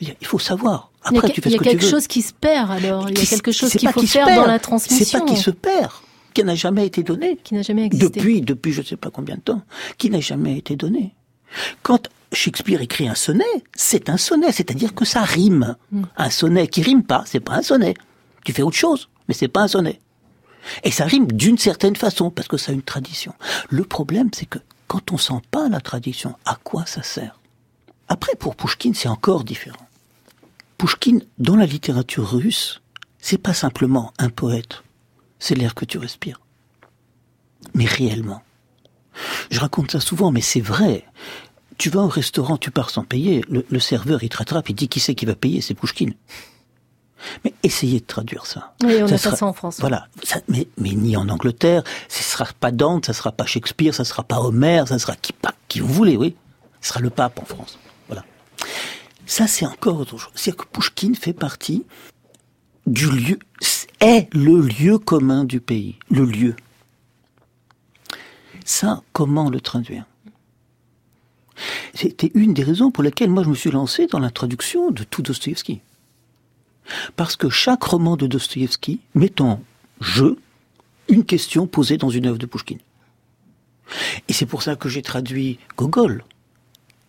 Il 0.00 0.26
faut 0.26 0.38
savoir. 0.38 0.90
Il 1.10 1.14
y 1.14 1.16
a, 1.16 1.18
Après, 1.18 1.28
que- 1.30 1.34
tu 1.34 1.40
fais 1.42 1.50
il 1.50 1.52
y 1.52 1.56
ce 1.56 1.56
a 1.56 1.58
que 1.58 1.64
tu 1.64 1.70
quelque 1.70 1.84
veux. 1.84 1.90
chose 1.90 2.06
qui 2.06 2.22
se 2.22 2.32
perd 2.32 2.70
alors. 2.70 3.08
Il 3.10 3.18
y 3.18 3.22
a 3.22 3.26
quelque 3.26 3.52
chose 3.52 3.70
c'est 3.70 3.78
qu'il 3.78 3.88
faut 3.90 4.02
faire 4.06 4.26
dans 4.34 4.46
la 4.46 4.54
C'est 4.54 4.58
transmission. 4.60 5.20
pas 5.20 5.26
qui 5.26 5.36
se 5.36 5.50
perd, 5.50 5.90
qui 6.34 6.44
n'a 6.44 6.54
jamais 6.54 6.86
été 6.86 7.02
donné. 7.02 7.38
Qui 7.42 7.54
n'a 7.54 7.62
jamais 7.62 7.84
existé. 7.86 8.08
Depuis, 8.08 8.40
depuis 8.42 8.72
je 8.72 8.80
ne 8.80 8.86
sais 8.86 8.96
pas 8.96 9.10
combien 9.10 9.36
de 9.36 9.40
temps, 9.40 9.62
qui 9.98 10.10
n'a 10.10 10.20
jamais 10.20 10.56
été 10.58 10.76
donné. 10.76 11.14
Quand 11.82 12.08
Shakespeare 12.32 12.80
écrit 12.80 13.08
un 13.08 13.14
sonnet, 13.14 13.44
c'est 13.74 14.08
un 14.08 14.16
sonnet, 14.16 14.52
c'est-à-dire 14.52 14.94
que 14.94 15.04
ça 15.04 15.22
rime. 15.22 15.76
Un 16.16 16.30
sonnet 16.30 16.68
qui 16.68 16.80
rime 16.82 17.02
pas, 17.02 17.24
c'est 17.26 17.40
pas 17.40 17.54
un 17.56 17.62
sonnet. 17.62 17.94
Tu 18.44 18.52
fais 18.52 18.62
autre 18.62 18.76
chose, 18.76 19.08
mais 19.28 19.34
c'est 19.34 19.48
pas 19.48 19.62
un 19.62 19.68
sonnet. 19.68 20.00
Et 20.84 20.90
ça 20.90 21.06
rime 21.06 21.26
d'une 21.32 21.58
certaine 21.58 21.96
façon, 21.96 22.30
parce 22.30 22.46
que 22.46 22.56
ça 22.56 22.70
a 22.70 22.74
une 22.74 22.82
tradition. 22.82 23.32
Le 23.70 23.82
problème, 23.82 24.28
c'est 24.34 24.46
que 24.46 24.58
quand 24.86 25.10
on 25.12 25.18
sent 25.18 25.40
pas 25.50 25.68
la 25.68 25.80
tradition, 25.80 26.34
à 26.44 26.56
quoi 26.62 26.84
ça 26.86 27.02
sert? 27.02 27.40
Après, 28.08 28.34
pour 28.36 28.54
Pouchkine, 28.56 28.94
c'est 28.94 29.08
encore 29.08 29.42
différent. 29.44 29.86
Pouchkine, 30.80 31.20
dans 31.36 31.56
la 31.56 31.66
littérature 31.66 32.26
russe, 32.30 32.80
c'est 33.18 33.36
pas 33.36 33.52
simplement 33.52 34.14
un 34.18 34.30
poète, 34.30 34.82
c'est 35.38 35.54
l'air 35.54 35.74
que 35.74 35.84
tu 35.84 35.98
respires. 35.98 36.40
Mais 37.74 37.84
réellement. 37.84 38.40
Je 39.50 39.60
raconte 39.60 39.90
ça 39.90 40.00
souvent, 40.00 40.30
mais 40.32 40.40
c'est 40.40 40.62
vrai. 40.62 41.04
Tu 41.76 41.90
vas 41.90 42.00
au 42.00 42.08
restaurant, 42.08 42.56
tu 42.56 42.70
pars 42.70 42.88
sans 42.88 43.04
payer, 43.04 43.44
le, 43.50 43.66
le 43.68 43.78
serveur 43.78 44.22
il 44.22 44.30
te 44.30 44.38
rattrape, 44.38 44.70
il 44.70 44.74
dit 44.74 44.88
qui 44.88 45.00
c'est 45.00 45.14
qui 45.14 45.26
va 45.26 45.34
payer, 45.34 45.60
c'est 45.60 45.74
Pouchkine. 45.74 46.14
Mais 47.44 47.52
essayez 47.62 48.00
de 48.00 48.06
traduire 48.06 48.46
ça. 48.46 48.72
Oui, 48.82 49.02
on 49.02 49.06
Ça 49.08 49.16
a 49.16 49.18
sera- 49.18 49.30
pas 49.32 49.36
ça 49.36 49.44
en 49.46 49.52
France. 49.52 49.76
Voilà, 49.80 50.08
Ça- 50.22 50.40
mais, 50.48 50.66
mais 50.78 50.92
ni 50.94 51.14
en 51.14 51.28
Angleterre, 51.28 51.84
ce 52.08 52.22
sera 52.22 52.46
pas 52.58 52.70
Dante, 52.72 53.04
ça 53.04 53.12
sera 53.12 53.32
pas 53.32 53.44
Shakespeare, 53.44 53.94
ça 53.94 54.06
sera 54.06 54.22
pas 54.22 54.40
Homère, 54.40 54.88
ça 54.88 54.98
sera 54.98 55.14
qui, 55.14 55.34
pas, 55.34 55.52
qui 55.68 55.80
vous 55.80 55.92
voulez, 55.92 56.16
oui. 56.16 56.36
Ce 56.80 56.88
sera 56.88 57.00
le 57.00 57.10
pape 57.10 57.38
en 57.38 57.44
France. 57.44 57.78
Voilà. 58.08 58.24
Ça, 59.30 59.46
c'est 59.46 59.64
encore 59.64 60.00
autre 60.00 60.18
chose. 60.18 60.32
C'est-à-dire 60.34 60.64
que 60.64 60.70
Pouchkine 60.72 61.14
fait 61.14 61.32
partie 61.32 61.86
du 62.88 63.08
lieu, 63.08 63.38
est 64.00 64.28
le 64.34 64.60
lieu 64.60 64.98
commun 64.98 65.44
du 65.44 65.60
pays, 65.60 66.00
le 66.10 66.24
lieu. 66.24 66.56
Ça, 68.64 69.04
comment 69.12 69.48
le 69.48 69.60
traduire? 69.60 70.04
C'était 71.94 72.32
une 72.34 72.54
des 72.54 72.64
raisons 72.64 72.90
pour 72.90 73.04
lesquelles 73.04 73.30
moi 73.30 73.44
je 73.44 73.50
me 73.50 73.54
suis 73.54 73.70
lancé 73.70 74.08
dans 74.08 74.18
la 74.18 74.30
traduction 74.32 74.90
de 74.90 75.04
tout 75.04 75.22
Dostoïevski. 75.22 75.80
Parce 77.14 77.36
que 77.36 77.48
chaque 77.48 77.84
roman 77.84 78.16
de 78.16 78.26
Dostoïevski 78.26 78.98
met 79.14 79.40
en 79.40 79.62
jeu 80.00 80.40
une 81.06 81.24
question 81.24 81.68
posée 81.68 81.98
dans 81.98 82.10
une 82.10 82.26
œuvre 82.26 82.38
de 82.38 82.46
Pouchkine. 82.46 82.80
Et 84.26 84.32
c'est 84.32 84.46
pour 84.46 84.64
ça 84.64 84.74
que 84.74 84.88
j'ai 84.88 85.02
traduit 85.02 85.60
Gogol, 85.76 86.24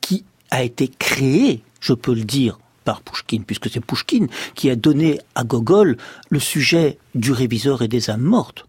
qui 0.02 0.24
a 0.52 0.62
été 0.62 0.88
créé, 0.88 1.64
je 1.82 1.94
peux 1.94 2.14
le 2.14 2.24
dire, 2.24 2.58
par 2.84 3.02
Pouchkine, 3.02 3.44
puisque 3.44 3.70
c'est 3.70 3.80
Pouchkine 3.80 4.28
qui 4.56 4.70
a 4.70 4.76
donné 4.76 5.20
à 5.36 5.44
Gogol 5.44 5.98
le 6.30 6.40
sujet 6.40 6.98
du 7.16 7.32
réviseur 7.32 7.82
et 7.82 7.88
des 7.88 8.10
âmes 8.10 8.22
mortes. 8.22 8.66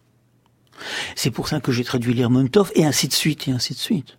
C'est 1.14 1.30
pour 1.30 1.48
ça 1.48 1.60
que 1.60 1.70
j'ai 1.72 1.84
traduit 1.84 2.12
Lermontov, 2.14 2.72
et 2.74 2.84
ainsi 2.84 3.08
de 3.08 3.12
suite, 3.12 3.46
et 3.48 3.52
ainsi 3.52 3.72
de 3.74 3.78
suite. 3.78 4.18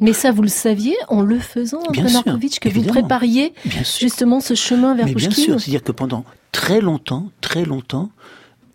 Mais 0.00 0.12
ça, 0.12 0.32
vous 0.32 0.42
le 0.42 0.48
saviez 0.48 0.96
en 1.08 1.22
le 1.22 1.38
faisant, 1.38 1.80
Bien 1.90 2.08
sûr, 2.08 2.22
Markovitch, 2.24 2.58
que 2.58 2.68
vous 2.68 2.82
prépariez 2.82 3.54
Bien 3.64 3.82
justement 4.00 4.40
ce 4.40 4.54
chemin 4.54 4.94
vers 4.94 5.06
Mais 5.06 5.14
bien 5.14 5.28
Pouchkine 5.28 5.44
sûr, 5.44 5.60
c'est-à-dire 5.60 5.84
que 5.84 5.92
pendant 5.92 6.24
très 6.52 6.80
longtemps, 6.80 7.30
très 7.40 7.64
longtemps, 7.64 8.10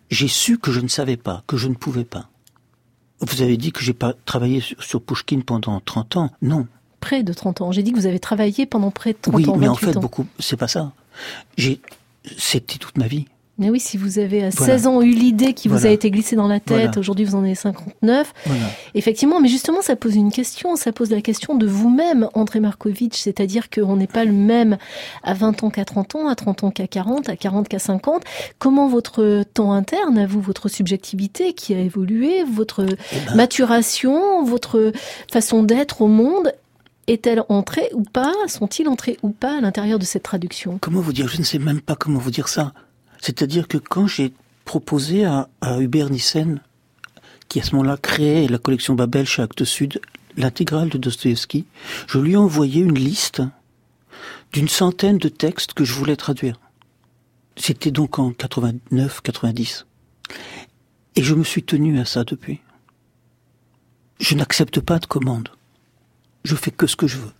j'ai 0.09 0.29
su 0.29 0.57
que 0.57 0.71
je 0.71 0.79
ne 0.79 0.87
savais 0.87 1.17
pas, 1.17 1.43
que 1.45 1.57
je 1.57 1.67
ne 1.67 1.75
pouvais 1.75 2.05
pas. 2.05 2.29
Vous 3.19 3.41
avez 3.41 3.57
dit 3.57 3.73
que 3.73 3.81
j'ai 3.81 3.93
pas 3.93 4.13
travaillé 4.25 4.61
sur, 4.61 4.81
sur 4.81 5.01
Pouchkine 5.01 5.43
pendant 5.43 5.81
30 5.81 6.15
ans. 6.15 6.31
Non. 6.41 6.67
Près 6.99 7.23
de 7.23 7.33
30 7.33 7.61
ans. 7.61 7.71
J'ai 7.71 7.83
dit 7.83 7.91
que 7.91 7.97
vous 7.97 8.05
avez 8.07 8.19
travaillé 8.19 8.65
pendant 8.65 8.91
près 8.91 9.13
de 9.13 9.17
30 9.21 9.35
oui, 9.35 9.47
ans, 9.49 9.55
mais 9.57 9.67
en 9.67 9.73
28 9.73 9.85
fait, 9.91 9.97
ans. 9.97 10.01
beaucoup, 10.01 10.25
c'est 10.39 10.57
pas 10.57 10.67
ça. 10.67 10.91
J'ai, 11.57 11.79
c'était 12.37 12.77
toute 12.77 12.97
ma 12.97 13.07
vie. 13.07 13.25
Mais 13.61 13.69
oui, 13.69 13.81
si 13.81 13.97
vous 13.97 14.19
avez 14.19 14.41
à 14.45 14.51
Voilà. 14.51 14.77
16 14.77 14.87
ans 14.87 15.01
eu 15.01 15.11
l'idée 15.11 15.53
qui 15.53 15.67
vous 15.67 15.85
a 15.85 15.89
été 15.89 16.09
glissée 16.11 16.37
dans 16.37 16.47
la 16.47 16.61
tête, 16.61 16.77
Voilà. 16.77 16.97
aujourd'hui 16.99 17.25
vous 17.25 17.35
en 17.35 17.43
avez 17.43 17.55
59. 17.55 18.33
Voilà. 18.45 18.63
Effectivement, 18.95 19.41
mais 19.41 19.49
justement, 19.49 19.81
ça 19.81 19.97
pose 19.97 20.15
une 20.15 20.31
question. 20.31 20.77
Ça 20.77 20.93
pose 20.93 21.09
la 21.11 21.19
question 21.19 21.55
de 21.55 21.67
vous-même, 21.67 22.29
André 22.35 22.61
Markovitch. 22.61 23.17
C'est-à-dire 23.19 23.69
qu'on 23.69 23.97
n'est 23.97 24.07
pas 24.07 24.23
le 24.23 24.31
même 24.31 24.77
à 25.23 25.33
20 25.33 25.63
ans 25.63 25.69
qu'à 25.71 25.83
30 25.83 26.15
ans, 26.15 26.27
à 26.29 26.35
30 26.35 26.63
ans 26.63 26.71
qu'à 26.71 26.87
40, 26.87 27.27
à 27.27 27.35
40 27.35 27.67
qu'à 27.67 27.79
50. 27.79 28.23
Comment 28.59 28.87
votre 28.87 29.43
temps 29.53 29.73
interne, 29.73 30.17
à 30.17 30.25
vous, 30.25 30.39
votre 30.39 30.69
subjectivité 30.69 31.51
qui 31.51 31.73
a 31.73 31.79
évolué, 31.79 32.45
votre 32.49 32.85
Eh 33.11 33.17
ben, 33.27 33.35
maturation, 33.35 34.45
votre 34.45 34.93
façon 35.29 35.63
d'être 35.63 36.01
au 36.01 36.07
monde, 36.07 36.53
est-elle 37.09 37.43
entrée 37.49 37.89
ou 37.93 38.03
pas? 38.03 38.33
Sont-ils 38.47 38.87
entrés 38.87 39.17
ou 39.23 39.29
pas 39.29 39.57
à 39.57 39.61
l'intérieur 39.61 39.99
de 39.99 40.05
cette 40.05 40.23
traduction? 40.23 40.77
Comment 40.79 41.01
vous 41.01 41.13
dire? 41.13 41.27
Je 41.27 41.37
ne 41.37 41.43
sais 41.43 41.59
même 41.59 41.81
pas 41.81 41.95
comment 41.95 42.19
vous 42.19 42.31
dire 42.31 42.47
ça. 42.47 42.73
C'est-à-dire 43.21 43.67
que 43.67 43.77
quand 43.77 44.07
j'ai 44.07 44.33
proposé 44.65 45.25
à, 45.25 45.49
Hubert 45.79 46.09
Nissen, 46.09 46.61
qui 47.47 47.59
à 47.59 47.63
ce 47.63 47.75
moment-là 47.75 47.97
créait 47.97 48.47
la 48.47 48.59
collection 48.59 48.93
Babel 48.95 49.25
chez 49.25 49.41
Actes 49.41 49.65
Sud, 49.65 49.99
l'intégrale 50.37 50.89
de 50.89 50.97
Dostoïevski, 50.97 51.65
je 52.07 52.19
lui 52.19 52.33
ai 52.33 52.37
envoyé 52.37 52.81
une 52.81 52.97
liste 52.97 53.41
d'une 54.53 54.67
centaine 54.67 55.17
de 55.17 55.29
textes 55.29 55.73
que 55.73 55.83
je 55.83 55.93
voulais 55.93 56.15
traduire. 56.15 56.59
C'était 57.55 57.91
donc 57.91 58.19
en 58.19 58.31
89-90. 58.31 59.85
Et 61.15 61.23
je 61.23 61.33
me 61.33 61.43
suis 61.43 61.63
tenu 61.63 61.99
à 61.99 62.05
ça 62.05 62.23
depuis. 62.23 62.61
Je 64.19 64.35
n'accepte 64.35 64.79
pas 64.79 64.99
de 64.99 65.05
commande. 65.05 65.49
Je 66.43 66.55
fais 66.55 66.71
que 66.71 66.87
ce 66.87 66.95
que 66.95 67.07
je 67.07 67.17
veux. 67.17 67.33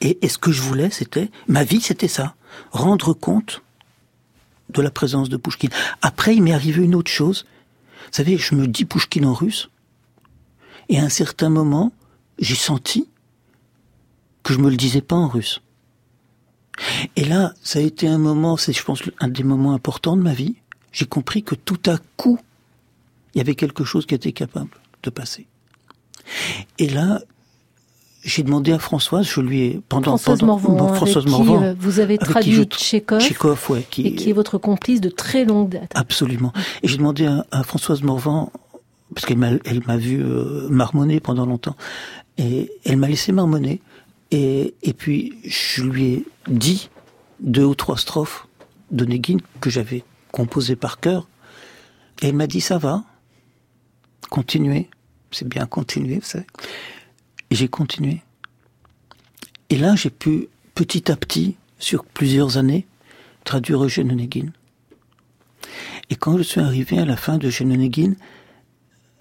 Et, 0.00 0.28
ce 0.28 0.38
que 0.38 0.52
je 0.52 0.62
voulais, 0.62 0.90
c'était, 0.90 1.30
ma 1.48 1.64
vie, 1.64 1.80
c'était 1.80 2.08
ça. 2.08 2.34
Rendre 2.70 3.14
compte 3.14 3.62
de 4.68 4.80
la 4.80 4.90
présence 4.90 5.28
de 5.28 5.36
Pouchkine. 5.36 5.70
Après, 6.02 6.36
il 6.36 6.42
m'est 6.42 6.52
arrivé 6.52 6.84
une 6.84 6.94
autre 6.94 7.10
chose. 7.10 7.46
Vous 8.06 8.12
savez, 8.12 8.38
je 8.38 8.54
me 8.54 8.68
dis 8.68 8.84
Pouchkine 8.84 9.26
en 9.26 9.34
russe. 9.34 9.70
Et 10.88 10.98
à 10.98 11.02
un 11.02 11.08
certain 11.08 11.48
moment, 11.48 11.92
j'ai 12.38 12.54
senti 12.54 13.08
que 14.42 14.54
je 14.54 14.58
me 14.58 14.70
le 14.70 14.76
disais 14.76 15.00
pas 15.00 15.16
en 15.16 15.28
russe. 15.28 15.60
Et 17.16 17.24
là, 17.24 17.54
ça 17.62 17.80
a 17.80 17.82
été 17.82 18.06
un 18.06 18.18
moment, 18.18 18.56
c'est, 18.56 18.72
je 18.72 18.84
pense, 18.84 19.02
un 19.18 19.28
des 19.28 19.42
moments 19.42 19.72
importants 19.72 20.16
de 20.16 20.22
ma 20.22 20.32
vie. 20.32 20.56
J'ai 20.92 21.06
compris 21.06 21.42
que 21.42 21.54
tout 21.54 21.80
à 21.86 21.98
coup, 22.16 22.38
il 23.34 23.38
y 23.38 23.40
avait 23.40 23.56
quelque 23.56 23.84
chose 23.84 24.06
qui 24.06 24.14
était 24.14 24.32
capable 24.32 24.70
de 25.02 25.10
passer. 25.10 25.46
Et 26.78 26.88
là, 26.88 27.20
j'ai 28.24 28.42
demandé 28.42 28.72
à 28.72 28.78
Françoise, 28.78 29.26
je 29.26 29.40
lui 29.40 29.62
ai 29.62 29.80
pendant 29.88 30.16
Françoise 30.16 30.40
pendant 30.40 30.58
Morvan, 30.58 30.76
bon, 30.76 30.84
avec 30.84 30.96
Françoise 30.96 31.24
qui 31.24 31.30
Morvan, 31.30 31.62
euh, 31.62 31.74
vous 31.78 32.00
avez 32.00 32.18
qui 32.18 32.24
traduit 32.24 32.64
Tchekhov, 32.64 33.20
Tchekhov, 33.20 33.66
ouais, 33.70 33.86
qui, 33.88 34.06
et 34.06 34.14
qui 34.14 34.30
est 34.30 34.32
votre 34.32 34.58
complice 34.58 35.00
de 35.00 35.08
très 35.08 35.44
longue 35.44 35.68
date. 35.68 35.92
Absolument. 35.94 36.52
Et 36.82 36.88
j'ai 36.88 36.96
demandé 36.96 37.26
à, 37.26 37.46
à 37.50 37.62
Françoise 37.62 38.02
Morvan, 38.02 38.50
parce 39.14 39.24
qu'elle 39.24 39.38
m'a, 39.38 39.50
elle 39.64 39.82
m'a 39.86 39.96
vu 39.96 40.20
euh, 40.22 40.68
marmonner 40.68 41.20
pendant 41.20 41.46
longtemps, 41.46 41.76
et 42.38 42.72
elle 42.84 42.96
m'a 42.96 43.08
laissé 43.08 43.30
marmonner, 43.32 43.80
et, 44.30 44.74
et 44.82 44.92
puis 44.92 45.34
je 45.44 45.82
lui 45.82 46.04
ai 46.06 46.24
dit 46.48 46.90
deux 47.40 47.64
ou 47.64 47.74
trois 47.74 47.96
strophes 47.96 48.46
de 48.90 49.04
Negin 49.04 49.38
que 49.60 49.70
j'avais 49.70 50.02
composées 50.32 50.76
par 50.76 50.98
cœur, 50.98 51.28
et 52.20 52.28
elle 52.28 52.34
m'a 52.34 52.48
dit 52.48 52.60
ça 52.60 52.78
va, 52.78 53.04
continuez, 54.28 54.90
c'est 55.30 55.46
bien 55.46 55.66
continuer, 55.66 56.16
vous 56.16 56.24
savez. 56.24 56.46
Et 57.50 57.54
j'ai 57.54 57.68
continué. 57.68 58.22
Et 59.70 59.76
là, 59.76 59.94
j'ai 59.96 60.10
pu, 60.10 60.48
petit 60.74 61.10
à 61.10 61.16
petit, 61.16 61.56
sur 61.78 62.04
plusieurs 62.04 62.56
années, 62.56 62.86
traduire 63.44 63.84
Eugène 63.84 64.12
Onegin. 64.12 64.52
Et 66.10 66.16
quand 66.16 66.36
je 66.38 66.42
suis 66.42 66.60
arrivé 66.60 66.98
à 66.98 67.04
la 67.04 67.16
fin 67.16 67.38
de 67.38 67.48
Eugène 67.48 67.72
Onegin, 67.72 68.14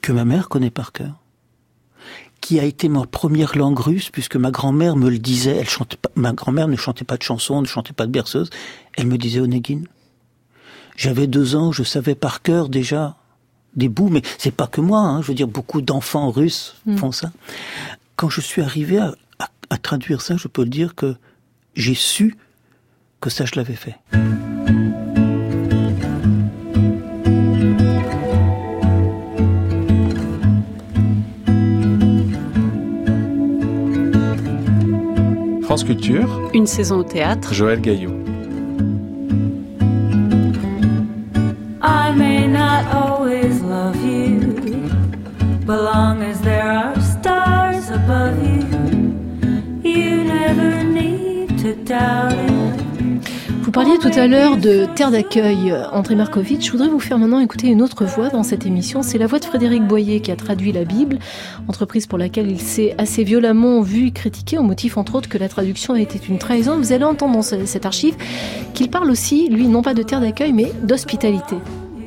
que 0.02 0.12
ma 0.12 0.26
mère 0.26 0.50
connaît 0.50 0.70
par 0.70 0.92
cœur, 0.92 1.16
qui 2.42 2.60
a 2.60 2.64
été 2.64 2.88
ma 2.88 3.06
première 3.06 3.58
langue 3.58 3.80
russe, 3.80 4.10
puisque 4.10 4.36
ma 4.36 4.52
grand-mère 4.52 4.96
me 4.96 5.10
le 5.10 5.20
disait, 5.20 5.58
elle 5.58 5.70
chantait 5.70 5.98
pas, 5.98 6.12
ma 6.16 6.34
grand-mère 6.34 6.68
ne 6.68 6.76
chantait 6.76 7.04
pas 7.04 7.18
de 7.18 7.24
chansons, 7.24 7.62
ne 7.62 7.68
chantait 7.68 7.94
pas 7.94 8.06
de 8.06 8.12
berceuse, 8.12 8.50
elle 8.96 9.08
me 9.08 9.18
disait 9.18 9.42
Onegin. 9.42 9.82
J'avais 10.96 11.28
deux 11.28 11.56
ans, 11.56 11.72
je 11.72 11.84
savais 11.84 12.16
par 12.16 12.42
cœur 12.42 12.70
déjà 12.70 13.18
des 13.76 13.90
bouts, 13.90 14.10
mais 14.10 14.22
c'est 14.38 14.52
pas 14.52 14.68
que 14.68 14.82
moi, 14.82 15.00
hein, 15.00 15.22
je 15.22 15.28
veux 15.28 15.34
dire, 15.36 15.48
beaucoup 15.48 15.82
d'enfants 15.82 16.32
russes 16.32 16.76
font 16.98 17.12
ça. 17.12 17.32
Quand 18.18 18.30
je 18.30 18.42
suis 18.42 18.62
arrivé 18.62 18.98
à, 18.98 19.14
à- 19.40 19.50
à 19.70 19.78
traduire 19.78 20.22
ça, 20.22 20.36
je 20.38 20.48
peux 20.48 20.64
le 20.64 20.70
dire 20.70 20.96
que 20.96 21.16
j'ai 21.76 21.94
su 21.94 22.36
que 23.22 23.30
ça 23.30 23.46
je 23.46 23.54
l'avais 23.56 23.76
fait. 23.76 23.96
France 35.64 35.84
Culture, 35.84 36.50
Une 36.54 36.66
saison 36.68 36.98
au 37.00 37.04
théâtre, 37.04 37.54
Joël 37.54 37.82
Gaillot. 37.82 38.12
I 41.82 42.12
may 42.16 42.48
not 42.48 42.86
always 42.94 43.62
love 43.62 43.96
you, 44.04 44.56
but 45.66 45.82
long 45.84 46.22
as 46.24 46.40
there 46.42 46.64
are 46.64 46.87
Vous 53.62 53.72
parliez 53.72 53.98
tout 54.00 54.18
à 54.18 54.28
l'heure 54.28 54.58
de 54.58 54.86
Terre 54.96 55.12
d'accueil, 55.12 55.72
euh, 55.72 55.88
André 55.92 56.16
Markovitch. 56.16 56.66
Je 56.66 56.72
voudrais 56.72 56.88
vous 56.88 57.00
faire 57.02 57.20
maintenant 57.20 57.40
écouter 57.40 57.68
une 57.68 57.82
autre 57.82 58.06
voix 58.06 58.30
dans 58.30 58.42
cette 58.44 58.66
émission. 58.66 59.04
C'est 59.04 59.18
la 59.18 59.28
voix 59.28 59.40
de 59.40 59.46
Frédéric 59.46 59.84
Boyer 59.86 60.22
qui 60.22 60.32
a 60.32 60.36
traduit 60.36 60.72
la 60.72 60.84
Bible, 60.86 61.20
entreprise 61.68 62.08
pour 62.08 62.18
laquelle 62.18 62.50
il 62.50 62.62
s'est 62.62 62.96
assez 62.98 63.24
violemment 63.24 63.82
vu 63.82 64.12
critiqué 64.12 64.58
au 64.58 64.64
motif 64.64 64.98
entre 64.98 65.16
autres 65.16 65.30
que 65.30 65.38
la 65.38 65.50
traduction 65.50 65.96
était 65.96 66.18
une 66.30 66.38
trahison. 66.40 66.78
Vous 66.78 66.92
allez 66.94 67.04
entendre 67.04 67.34
dans 67.34 67.42
ce- 67.42 67.66
cette 67.66 67.86
archive 67.86 68.16
qu'il 68.74 68.90
parle 68.90 69.12
aussi, 69.12 69.50
lui, 69.50 69.68
non 69.68 69.82
pas 69.82 69.94
de 69.94 70.02
terre 70.02 70.22
d'accueil, 70.22 70.54
mais 70.54 70.72
d'hospitalité. 70.84 71.58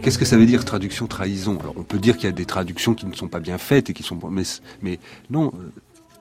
Qu'est-ce 0.02 0.18
que 0.18 0.24
ça 0.24 0.38
veut 0.38 0.46
dire 0.46 0.64
traduction 0.64 1.06
trahison? 1.06 1.58
Alors 1.60 1.74
on 1.76 1.82
peut 1.82 1.98
dire 1.98 2.16
qu'il 2.16 2.24
y 2.24 2.32
a 2.32 2.32
des 2.32 2.46
traductions 2.46 2.94
qui 2.94 3.04
ne 3.06 3.12
sont 3.14 3.28
pas 3.28 3.38
bien 3.40 3.58
faites 3.58 3.90
et 3.90 3.92
qui 3.92 4.02
sont 4.02 4.18
mais 4.30 4.42
mais 4.82 4.98
non 5.28 5.48
euh, 5.54 5.68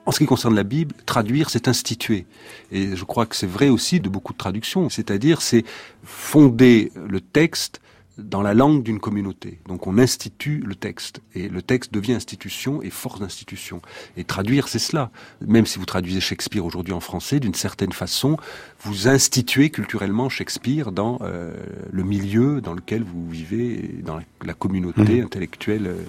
En 0.06 0.12
ce 0.12 0.18
qui 0.18 0.26
concerne 0.26 0.54
la 0.54 0.64
Bible, 0.64 0.94
traduire, 1.06 1.50
c'est 1.50 1.68
instituer. 1.68 2.24
Et 2.72 2.96
je 2.96 3.04
crois 3.04 3.26
que 3.26 3.36
c'est 3.36 3.46
vrai 3.46 3.68
aussi 3.68 4.00
de 4.00 4.08
beaucoup 4.08 4.32
de 4.32 4.38
traductions. 4.38 4.88
C'est-à-dire, 4.88 5.40
c'est 5.42 5.64
fonder 6.04 6.90
le 7.08 7.20
texte 7.20 7.80
dans 8.18 8.42
la 8.42 8.54
langue 8.54 8.82
d'une 8.82 8.98
communauté. 8.98 9.60
Donc 9.68 9.86
on 9.86 9.96
institue 9.98 10.62
le 10.66 10.74
texte. 10.74 11.20
Et 11.34 11.48
le 11.48 11.62
texte 11.62 11.92
devient 11.94 12.14
institution 12.14 12.82
et 12.82 12.90
force 12.90 13.20
d'institution. 13.20 13.80
Et 14.16 14.24
traduire, 14.24 14.68
c'est 14.68 14.78
cela. 14.78 15.10
Même 15.46 15.64
si 15.66 15.78
vous 15.78 15.86
traduisez 15.86 16.20
Shakespeare 16.20 16.64
aujourd'hui 16.64 16.92
en 16.92 17.00
français, 17.00 17.40
d'une 17.40 17.54
certaine 17.54 17.92
façon, 17.92 18.36
vous 18.82 19.08
instituez 19.08 19.70
culturellement 19.70 20.28
Shakespeare 20.28 20.92
dans 20.92 21.18
euh, 21.22 21.54
le 21.90 22.02
milieu 22.02 22.60
dans 22.60 22.74
lequel 22.74 23.04
vous 23.04 23.28
vivez, 23.30 23.90
dans 24.02 24.18
la, 24.44 24.54
communauté 24.54 25.18
Mhm. 25.18 25.24
intellectuelle. 25.24 25.86
euh, 25.86 26.02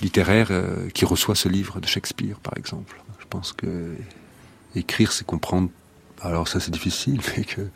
littéraire 0.00 0.48
euh, 0.50 0.88
qui 0.90 1.04
reçoit 1.04 1.34
ce 1.34 1.48
livre 1.48 1.80
de 1.80 1.86
Shakespeare, 1.86 2.38
par 2.40 2.56
exemple. 2.56 3.00
Je 3.20 3.26
pense 3.28 3.52
que 3.52 3.94
écrire, 4.74 5.12
c'est 5.12 5.26
comprendre. 5.26 5.68
Alors 6.20 6.48
ça, 6.48 6.60
c'est 6.60 6.70
difficile, 6.70 7.20
mais 7.36 7.44
que 7.44 7.68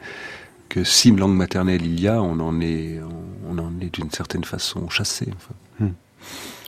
que 0.69 0.83
si 0.83 1.11
une 1.11 1.21
langue 1.21 1.37
maternelle 1.37 1.87
il 1.87 2.01
y 2.01 2.09
a, 2.09 2.21
on 2.21 2.41
en 2.41 2.61
est, 2.61 3.01
on 3.49 3.57
en 3.59 3.81
est 3.81 3.95
d'une 3.95 4.11
certaine 4.11 4.43
façon 4.43 4.89
chassé. 4.89 5.29
enfin. 5.37 5.55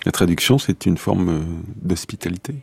La 0.04 0.12
traduction, 0.12 0.58
c'est 0.58 0.86
une 0.86 0.96
forme 0.96 1.28
euh, 1.28 1.42
d'hospitalité? 1.82 2.54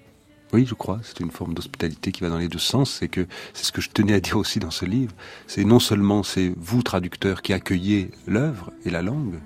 Oui, 0.54 0.66
je 0.66 0.74
crois. 0.74 1.00
C'est 1.04 1.20
une 1.20 1.32
forme 1.32 1.54
d'hospitalité 1.54 2.12
qui 2.12 2.22
va 2.22 2.30
dans 2.30 2.38
les 2.38 2.48
deux 2.48 2.60
sens. 2.60 2.90
C'est 3.00 3.10
que 3.10 3.28
c'est 3.54 3.66
ce 3.66 3.72
que 3.72 3.82
je 3.82 3.90
tenais 3.90 4.14
à 4.14 4.20
dire 4.20 4.38
aussi 4.38 4.60
dans 4.60 4.72
ce 4.72 4.86
livre. 4.86 5.14
C'est 5.48 5.66
non 5.66 5.80
seulement 5.80 6.24
c'est 6.24 6.54
vous 6.58 6.82
traducteurs 6.82 7.42
qui 7.42 7.52
accueillez 7.52 8.12
l'œuvre 8.26 8.72
et 8.86 8.90
la 8.90 9.02
langue, 9.02 9.40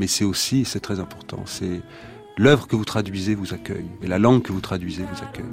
mais 0.00 0.06
c'est 0.06 0.24
aussi, 0.24 0.64
c'est 0.64 0.80
très 0.80 0.98
important, 0.98 1.42
c'est 1.44 1.82
l'œuvre 2.38 2.66
que 2.66 2.74
vous 2.74 2.86
traduisez 2.86 3.34
vous 3.34 3.52
accueille 3.52 3.84
et 4.02 4.06
la 4.06 4.18
langue 4.18 4.40
que 4.42 4.50
vous 4.50 4.62
traduisez 4.62 5.02
vous 5.02 5.22
accueille. 5.22 5.44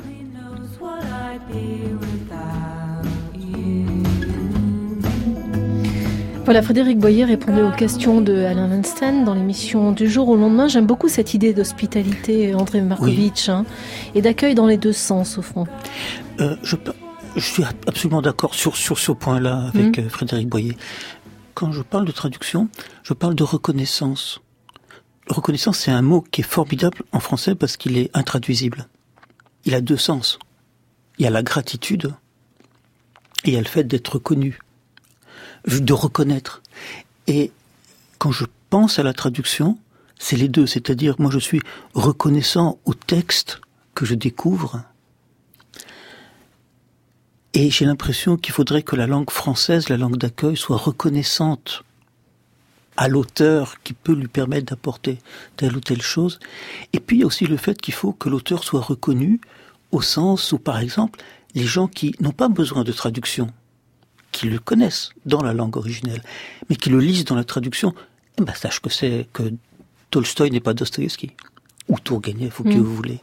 Voilà, 6.46 6.62
Frédéric 6.62 6.98
Boyer 6.98 7.26
répondait 7.26 7.62
aux 7.62 7.72
questions 7.72 8.22
de 8.22 8.34
Alain 8.46 8.70
Weinstein 8.70 9.26
dans 9.26 9.34
l'émission 9.34 9.92
du 9.92 10.10
jour 10.10 10.30
au 10.30 10.38
lendemain. 10.38 10.70
J'aime 10.70 10.86
beaucoup 10.86 11.10
cette 11.10 11.34
idée 11.34 11.54
d'hospitalité, 11.54 12.56
André 12.56 12.80
Markovitch, 12.82 13.50
hein, 13.50 13.66
et 14.16 14.22
d'accueil 14.22 14.56
dans 14.56 14.66
les 14.66 14.78
deux 14.78 14.94
sens, 14.94 15.38
au 15.38 15.42
fond. 15.42 15.66
Euh, 16.40 16.56
je, 16.64 16.78
suis 17.36 17.64
absolument 17.86 18.22
d'accord 18.22 18.56
sur, 18.56 18.78
sur 18.78 18.98
ce 18.98 19.12
point-là 19.12 19.72
avec 19.74 19.98
Mhm. 19.98 20.06
euh, 20.06 20.10
Frédéric 20.10 20.48
Boyer. 20.48 20.78
Quand 21.58 21.72
je 21.72 21.82
parle 21.82 22.06
de 22.06 22.12
traduction, 22.12 22.70
je 23.02 23.14
parle 23.14 23.34
de 23.34 23.42
reconnaissance. 23.42 24.42
Reconnaissance, 25.28 25.80
c'est 25.80 25.90
un 25.90 26.04
mot 26.04 26.22
qui 26.22 26.42
est 26.42 26.44
formidable 26.44 27.02
en 27.12 27.20
français 27.20 27.56
parce 27.56 27.78
qu'il 27.78 27.98
est 27.98 28.16
intraduisible. 28.16 28.88
Il 29.66 29.74
a 29.74 29.82
deux 29.82 29.98
sens. 29.98 30.38
Il 31.18 31.24
y 31.24 31.26
a 31.26 31.32
la 31.32 31.42
gratitude 31.42 32.14
et 33.44 33.48
il 33.48 33.54
y 33.56 33.58
a 33.58 33.62
le 33.62 33.66
fait 33.66 33.86
d'être 33.86 34.08
reconnu, 34.08 34.60
de 35.66 35.94
reconnaître. 35.94 36.62
Et 37.26 37.52
quand 38.20 38.32
je 38.32 38.46
pense 38.70 39.00
à 39.00 39.04
la 39.04 39.14
traduction, 39.14 39.80
c'est 40.20 40.38
les 40.38 40.50
deux. 40.50 40.68
C'est-à-dire, 40.68 41.16
moi, 41.18 41.32
je 41.32 41.40
suis 41.40 41.62
reconnaissant 41.96 42.78
au 42.86 42.94
texte 42.94 43.62
que 43.96 44.06
je 44.06 44.14
découvre. 44.14 44.84
Et 47.54 47.72
j'ai 47.72 47.86
l'impression 47.86 48.38
qu'il 48.38 48.54
faudrait 48.54 48.84
que 48.84 48.96
la 48.96 49.08
langue 49.08 49.32
française, 49.32 49.90
la 49.90 49.98
langue 49.98 50.18
d'accueil, 50.18 50.58
soit 50.58 50.78
reconnaissante 50.78 51.84
à 52.98 53.08
l'auteur 53.08 53.82
qui 53.84 53.94
peut 53.94 54.14
lui 54.14 54.28
permettre 54.28 54.66
d'apporter 54.68 55.20
telle 55.56 55.76
ou 55.78 55.80
telle 55.80 56.02
chose. 56.02 56.40
Et 56.94 57.00
puis 57.00 57.18
il 57.18 57.20
y 57.22 57.24
a 57.24 57.28
aussi 57.28 57.46
le 57.46 57.58
fait 57.58 57.80
qu'il 57.80 57.94
faut 57.94 58.12
que 58.12 58.28
l'auteur 58.30 58.64
soit 58.64 58.82
reconnu 58.82 59.40
au 59.92 60.02
sens 60.02 60.52
où, 60.52 60.60
par 60.60 60.80
exemple, 60.80 61.20
les 61.56 61.64
gens 61.64 61.88
qui 61.88 62.16
n'ont 62.20 62.32
pas 62.32 62.50
besoin 62.50 62.84
de 62.84 62.92
traduction, 62.92 63.48
qui 64.32 64.48
le 64.48 64.60
connaissent 64.60 65.12
dans 65.26 65.42
la 65.42 65.54
langue 65.54 65.78
originelle, 65.78 66.24
mais 66.70 66.76
qui 66.76 66.90
le 66.90 67.00
lisent 67.00 67.26
dans 67.26 67.36
la 67.36 67.44
traduction, 67.44 67.94
eh 68.40 68.44
ben, 68.44 68.54
sachent 68.54 68.82
que 68.82 68.90
c'est 68.90 69.28
que 69.32 69.54
Tolstoï 70.12 70.52
n'est 70.52 70.60
pas 70.60 70.74
Dostoïevski, 70.74 71.32
ou 71.88 72.00
Tourgueniev, 72.00 72.54
ou 72.60 72.64
qui 72.64 72.78
Mm. 72.78 72.82
vous 72.82 72.96
voulez. 72.96 73.20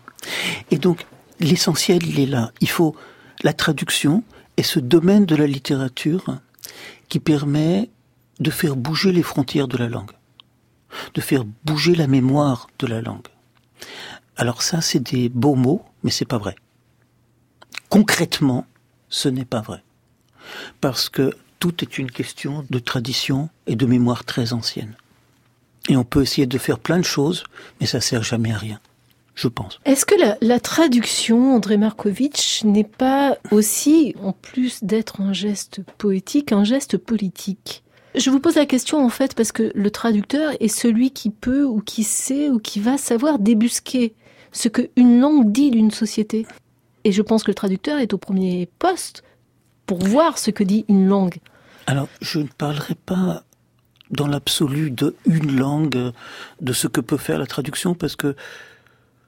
Et 0.70 0.78
donc, 0.78 1.04
l'essentiel, 1.40 2.04
il 2.06 2.18
est 2.20 2.26
là. 2.26 2.52
Il 2.60 2.70
faut 2.70 2.96
la 3.42 3.52
traduction 3.52 4.22
est 4.56 4.62
ce 4.62 4.78
domaine 4.78 5.26
de 5.26 5.36
la 5.36 5.46
littérature 5.46 6.38
qui 7.08 7.20
permet 7.20 7.90
de 8.40 8.50
faire 8.50 8.76
bouger 8.76 9.12
les 9.12 9.22
frontières 9.22 9.68
de 9.68 9.76
la 9.76 9.88
langue, 9.88 10.12
de 11.14 11.20
faire 11.20 11.44
bouger 11.64 11.94
la 11.94 12.06
mémoire 12.06 12.68
de 12.78 12.86
la 12.86 13.00
langue. 13.00 13.26
Alors 14.36 14.62
ça, 14.62 14.80
c'est 14.80 15.00
des 15.00 15.28
beaux 15.28 15.54
mots, 15.54 15.84
mais 16.02 16.10
c'est 16.10 16.24
pas 16.24 16.38
vrai. 16.38 16.56
Concrètement, 17.88 18.66
ce 19.08 19.28
n'est 19.28 19.44
pas 19.44 19.60
vrai. 19.60 19.82
Parce 20.80 21.08
que 21.08 21.36
tout 21.60 21.82
est 21.82 21.98
une 21.98 22.10
question 22.10 22.66
de 22.68 22.78
tradition 22.78 23.48
et 23.66 23.76
de 23.76 23.86
mémoire 23.86 24.24
très 24.24 24.52
ancienne. 24.52 24.96
Et 25.88 25.96
on 25.96 26.04
peut 26.04 26.22
essayer 26.22 26.46
de 26.46 26.58
faire 26.58 26.78
plein 26.78 26.98
de 26.98 27.04
choses, 27.04 27.44
mais 27.80 27.86
ça 27.86 28.00
sert 28.00 28.22
jamais 28.22 28.52
à 28.52 28.58
rien, 28.58 28.80
je 29.34 29.48
pense. 29.48 29.80
Est-ce 29.84 30.06
que 30.06 30.14
la, 30.14 30.36
la 30.40 30.60
traduction, 30.60 31.54
André 31.54 31.76
Markovitch, 31.76 32.64
n'est 32.64 32.84
pas 32.84 33.36
aussi, 33.50 34.14
en 34.22 34.32
plus 34.32 34.84
d'être 34.84 35.20
un 35.20 35.32
geste 35.32 35.80
poétique, 35.98 36.52
un 36.52 36.64
geste 36.64 36.96
politique? 36.96 37.82
Je 38.14 38.30
vous 38.30 38.38
pose 38.38 38.54
la 38.54 38.66
question 38.66 39.04
en 39.04 39.08
fait 39.08 39.34
parce 39.34 39.50
que 39.50 39.72
le 39.74 39.90
traducteur 39.90 40.52
est 40.60 40.68
celui 40.68 41.10
qui 41.10 41.30
peut 41.30 41.64
ou 41.64 41.80
qui 41.80 42.04
sait 42.04 42.48
ou 42.48 42.60
qui 42.60 42.78
va 42.78 42.96
savoir 42.96 43.40
débusquer 43.40 44.14
ce 44.52 44.68
qu'une 44.68 45.20
langue 45.20 45.50
dit 45.50 45.72
d'une 45.72 45.90
société. 45.90 46.46
Et 47.02 47.10
je 47.10 47.22
pense 47.22 47.42
que 47.42 47.50
le 47.50 47.56
traducteur 47.56 47.98
est 47.98 48.14
au 48.14 48.18
premier 48.18 48.68
poste 48.78 49.24
pour 49.86 49.98
voir 49.98 50.38
ce 50.38 50.52
que 50.52 50.62
dit 50.62 50.84
une 50.88 51.08
langue. 51.08 51.38
Alors, 51.86 52.08
je 52.20 52.38
ne 52.38 52.46
parlerai 52.46 52.94
pas 52.94 53.42
dans 54.10 54.28
l'absolu 54.28 54.90
de 54.90 55.16
une 55.26 55.56
langue, 55.56 56.12
de 56.60 56.72
ce 56.72 56.86
que 56.86 57.00
peut 57.00 57.16
faire 57.16 57.38
la 57.38 57.46
traduction, 57.46 57.94
parce 57.94 58.16
que 58.16 58.36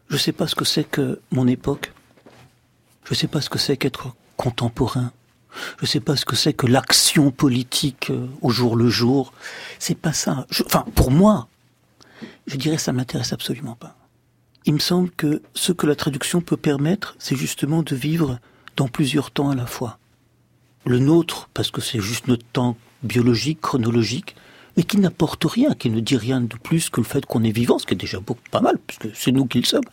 je 0.08 0.14
ne 0.14 0.18
sais 0.18 0.32
pas 0.32 0.46
ce 0.46 0.54
que 0.54 0.64
c'est 0.64 0.84
que 0.84 1.20
mon 1.30 1.46
époque. 1.46 1.92
Je 3.04 3.12
ne 3.12 3.16
sais 3.16 3.28
pas 3.28 3.40
ce 3.40 3.50
que 3.50 3.58
c'est 3.58 3.76
qu'être 3.76 4.14
contemporain. 4.36 5.12
Je 5.78 5.84
ne 5.84 5.86
sais 5.86 6.00
pas 6.00 6.16
ce 6.16 6.24
que 6.24 6.36
c'est 6.36 6.52
que 6.52 6.66
l'action 6.66 7.30
politique 7.30 8.10
euh, 8.10 8.26
au 8.42 8.50
jour 8.50 8.76
le 8.76 8.88
jour. 8.88 9.32
C'est 9.78 9.98
pas 9.98 10.12
ça. 10.12 10.46
Enfin, 10.64 10.84
pour 10.94 11.10
moi, 11.10 11.48
je 12.46 12.56
dirais 12.56 12.78
ça 12.78 12.92
m'intéresse 12.92 13.32
absolument 13.32 13.74
pas. 13.74 13.96
Il 14.66 14.74
me 14.74 14.78
semble 14.78 15.10
que 15.10 15.42
ce 15.54 15.72
que 15.72 15.86
la 15.86 15.94
traduction 15.94 16.40
peut 16.40 16.56
permettre, 16.56 17.14
c'est 17.18 17.36
justement 17.36 17.82
de 17.82 17.94
vivre 17.94 18.38
dans 18.76 18.88
plusieurs 18.88 19.30
temps 19.30 19.50
à 19.50 19.54
la 19.54 19.66
fois 19.66 19.98
le 20.86 20.98
nôtre, 21.00 21.48
parce 21.52 21.70
que 21.70 21.80
c'est 21.80 22.00
juste 22.00 22.28
notre 22.28 22.46
temps 22.46 22.76
biologique, 23.02 23.60
chronologique, 23.60 24.36
mais 24.76 24.82
qui 24.82 24.98
n'apporte 24.98 25.44
rien, 25.44 25.74
qui 25.74 25.90
ne 25.90 26.00
dit 26.00 26.16
rien 26.16 26.40
de 26.40 26.56
plus 26.56 26.90
que 26.90 27.00
le 27.00 27.06
fait 27.06 27.24
qu'on 27.24 27.42
est 27.44 27.50
vivant, 27.50 27.78
ce 27.78 27.86
qui 27.86 27.94
est 27.94 27.98
déjà 27.98 28.20
beaucoup 28.20 28.40
pas 28.50 28.60
mal, 28.60 28.78
puisque 28.86 29.14
c'est 29.14 29.32
nous 29.32 29.46
qui 29.46 29.60
le 29.60 29.66
sommes. 29.66 29.84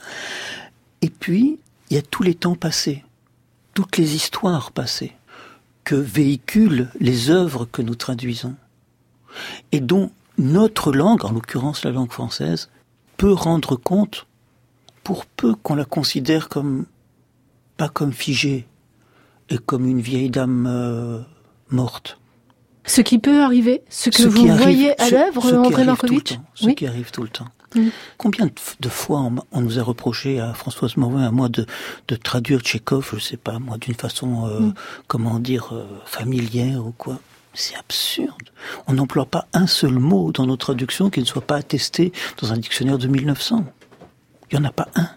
Et 1.01 1.09
puis, 1.09 1.59
il 1.89 1.95
y 1.95 1.99
a 1.99 2.01
tous 2.01 2.23
les 2.23 2.35
temps 2.35 2.55
passés, 2.55 3.03
toutes 3.73 3.97
les 3.97 4.15
histoires 4.15 4.71
passées, 4.71 5.13
que 5.83 5.95
véhiculent 5.95 6.89
les 6.99 7.29
œuvres 7.29 7.65
que 7.65 7.81
nous 7.81 7.95
traduisons, 7.95 8.55
et 9.71 9.79
dont 9.79 10.11
notre 10.37 10.91
langue, 10.91 11.25
en 11.25 11.31
l'occurrence 11.31 11.83
la 11.83 11.91
langue 11.91 12.11
française, 12.11 12.69
peut 13.17 13.33
rendre 13.33 13.75
compte, 13.75 14.27
pour 15.03 15.25
peu 15.25 15.53
qu'on 15.55 15.75
la 15.75 15.85
considère 15.85 16.47
comme, 16.47 16.85
pas 17.77 17.89
comme 17.89 18.13
figée, 18.13 18.65
et 19.49 19.57
comme 19.57 19.85
une 19.85 20.01
vieille 20.01 20.29
dame 20.29 20.65
euh, 20.67 21.21
morte. 21.69 22.17
Ce 22.85 23.01
qui 23.01 23.17
peut 23.19 23.41
arriver, 23.43 23.81
ce 23.89 24.09
que 24.09 24.17
Ce 24.17 24.27
vous 24.27 24.47
arrive- 24.49 24.61
voyez 24.61 25.01
à 25.01 25.09
l'œuvre, 25.09 25.53
André 25.53 25.85
Markovitch 25.85 26.37
Ce 26.53 26.65
Oui. 26.65 26.75
qui 26.75 26.85
arrive 26.87 27.11
tout 27.11 27.23
le 27.23 27.29
temps. 27.29 27.47
Combien 28.19 28.47
de, 28.81 28.89
fois 28.89 29.31
on, 29.51 29.61
nous 29.61 29.79
a 29.79 29.83
reproché 29.83 30.39
à 30.39 30.53
Françoise 30.53 30.95
Morin, 30.95 31.23
à 31.25 31.31
moi, 31.31 31.49
de, 31.49 31.65
de 32.07 32.15
traduire 32.15 32.59
Tchekhov, 32.59 33.09
je 33.15 33.19
sais 33.19 33.37
pas, 33.37 33.57
moi, 33.57 33.77
d'une 33.79 33.95
façon, 33.95 34.45
euh, 34.47 34.59
Mm. 34.59 34.73
comment 35.07 35.39
dire, 35.39 35.69
euh, 35.73 35.85
familière 36.05 36.85
ou 36.85 36.91
quoi 36.91 37.17
C'est 37.55 37.75
absurde. 37.75 38.49
On 38.87 38.93
n'emploie 38.93 39.25
pas 39.25 39.47
un 39.53 39.65
seul 39.65 39.93
mot 39.97 40.31
dans 40.31 40.45
nos 40.45 40.57
traductions 40.57 41.09
qui 41.09 41.19
ne 41.21 41.25
soit 41.25 41.41
pas 41.45 41.55
attesté 41.55 42.11
dans 42.41 42.51
un 42.53 42.57
dictionnaire 42.57 42.99
de 42.99 43.07
1900. 43.07 43.63
Il 44.51 44.59
n'y 44.59 44.65
en 44.65 44.69
a 44.69 44.71
pas 44.71 44.87
un. 44.95 45.07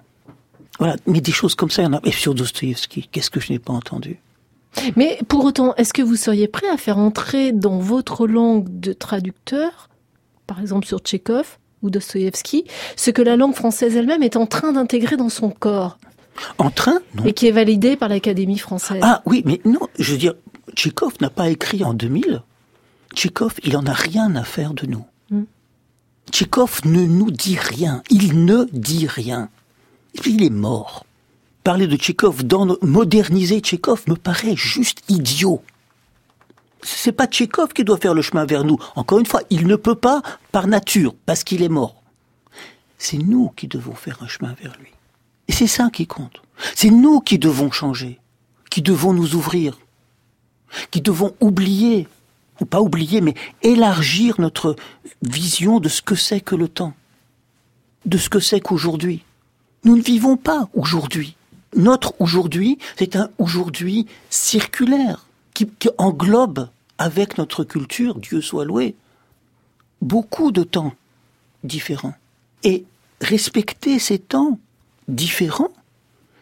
Voilà, 0.79 0.97
mais 1.07 1.21
des 1.21 1.33
choses 1.33 1.55
comme 1.55 1.71
ça, 1.71 1.83
il 1.83 1.87
y 1.87 1.89
en 1.89 1.95
a. 1.95 2.01
Et 2.05 2.13
sur 2.13 2.35
Dostoïevski, 2.35 3.09
qu'est-ce 3.13 3.31
que 3.31 3.41
je 3.41 3.53
n'ai 3.53 3.59
pas 3.59 3.73
entendu? 3.75 4.19
Mais 4.97 5.19
pour 5.29 5.45
autant, 5.45 5.75
est-ce 5.77 5.93
que 5.93 6.03
vous 6.03 6.17
seriez 6.17 6.49
prêt 6.49 6.69
à 6.69 6.77
faire 6.77 6.99
entrer 6.99 7.53
dans 7.53 7.79
votre 7.79 8.27
langue 8.27 8.81
de 8.81 8.93
traducteur, 8.93 9.89
par 10.47 10.61
exemple 10.61 10.87
sur 10.87 10.99
Tchekhov 10.99 11.59
ou 11.83 11.91
Dostoïevski, 11.91 12.65
ce 12.97 13.11
que 13.11 13.23
la 13.23 13.37
langue 13.37 13.55
française 13.55 13.97
elle-même 13.97 14.23
est 14.23 14.37
en 14.37 14.47
train 14.47 14.73
d'intégrer 14.73 15.17
dans 15.17 15.29
son 15.29 15.51
corps 15.51 15.99
En 16.59 16.71
train 16.71 16.99
Non. 17.15 17.25
et 17.25 17.33
qui 17.33 17.47
est 17.47 17.53
validé 17.53 17.97
par 17.97 18.09
l'Académie 18.09 18.59
française? 18.59 19.01
Ah 19.03 19.23
oui, 19.27 19.43
mais 19.47 19.61
non, 19.65 19.81
je 19.99 20.13
veux 20.13 20.19
dire, 20.19 20.35
Tchekhov 20.75 21.15
n'a 21.21 21.31
pas 21.31 21.49
écrit 21.49 21.83
en 21.85 21.95
2000. 21.95 22.43
Tchekhov, 23.15 23.55
il 23.65 23.77
en 23.77 23.87
a 23.87 23.93
rien 23.95 24.35
à 24.37 24.45
faire 24.45 24.75
de 24.75 24.87
nous. 24.87 25.05
Tchekhov 26.33 26.81
ne 26.85 27.07
nous 27.07 27.31
dit 27.31 27.57
rien. 27.57 28.03
Il 28.11 28.45
ne 28.45 28.65
dit 28.73 29.07
rien. 29.07 29.49
Et 30.15 30.21
puis 30.21 30.35
il 30.35 30.43
est 30.43 30.51
mort. 30.51 31.06
Parler 31.67 31.89
de 31.89 31.97
Tchékov, 31.97 32.45
moderniser 32.83 33.59
Tchékov 33.59 34.05
me 34.07 34.15
paraît 34.15 34.55
juste 34.55 35.01
idiot. 35.09 35.65
C'est 36.81 37.11
pas 37.11 37.27
Tchékov 37.27 37.73
qui 37.73 37.83
doit 37.83 37.97
faire 37.97 38.15
le 38.15 38.23
chemin 38.23 38.47
vers 38.47 38.63
nous. 38.63 38.79
Encore 38.95 39.19
une 39.19 39.27
fois, 39.27 39.41
il 39.51 39.67
ne 39.67 39.75
peut 39.75 39.97
pas 39.97 40.23
par 40.53 40.69
nature, 40.69 41.17
parce 41.27 41.43
qu'il 41.43 41.65
est 41.65 41.69
mort. 41.69 42.05
C'est 42.99 43.19
nous 43.19 43.49
qui 43.57 43.67
devons 43.67 43.97
faire 43.97 44.23
un 44.23 44.29
chemin 44.29 44.55
vers 44.63 44.77
lui. 44.79 44.93
Et 45.49 45.53
c'est 45.53 45.67
ça 45.67 45.91
qui 45.93 46.07
compte. 46.07 46.41
C'est 46.77 46.91
nous 46.91 47.19
qui 47.19 47.37
devons 47.37 47.73
changer, 47.73 48.21
qui 48.71 48.81
devons 48.81 49.13
nous 49.13 49.35
ouvrir, 49.35 49.77
qui 50.93 51.01
devons 51.01 51.35
oublier, 51.41 52.07
ou 52.61 52.65
pas 52.65 52.81
oublier, 52.81 53.21
mais 53.21 53.35
élargir 53.63 54.41
notre 54.41 54.77
vision 55.23 55.81
de 55.81 55.89
ce 55.89 56.01
que 56.01 56.15
c'est 56.15 56.41
que 56.41 56.55
le 56.55 56.69
temps, 56.69 56.95
de 58.05 58.19
ce 58.19 58.29
que 58.29 58.39
c'est 58.39 58.61
qu'aujourd'hui. 58.61 59.25
Nous 59.83 59.97
ne 59.97 60.03
vivons 60.03 60.37
pas 60.37 60.69
aujourd'hui. 60.73 61.36
Notre 61.75 62.15
aujourd'hui, 62.21 62.79
c'est 62.97 63.17
un 63.17 63.31
aujourd'hui 63.39 64.07
circulaire 64.31 65.27
qui, 65.55 65.69
englobe 65.99 66.69
avec 66.99 67.39
notre 67.39 67.65
culture, 67.65 68.19
Dieu 68.19 68.41
soit 68.41 68.65
loué, 68.65 68.95
beaucoup 70.03 70.53
de 70.53 70.63
temps 70.63 70.95
différents. 71.65 72.15
Et 72.63 72.85
respecter 73.21 73.99
ces 73.99 74.19
temps 74.19 74.59
différents, 75.09 75.73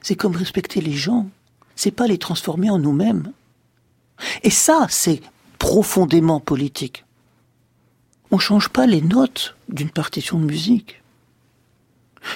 c'est 0.03 0.17
comme 0.17 0.37
respecter 0.37 0.81
les 0.81 0.93
gens. 0.93 1.29
C'est 1.77 1.91
pas 1.91 2.07
les 2.07 2.19
transformer 2.19 2.71
en 2.71 2.79
nous-mêmes. 2.79 3.33
Et 4.43 4.51
ça, 4.51 4.87
c'est 4.91 5.21
profondément 5.59 6.41
politique. 6.41 7.05
On 8.31 8.39
change 8.39 8.69
pas 8.69 8.87
les 8.87 9.01
notes 9.01 9.57
d'une 9.69 9.91
partition 9.91 10.39
de 10.39 10.45
musique. 10.45 11.03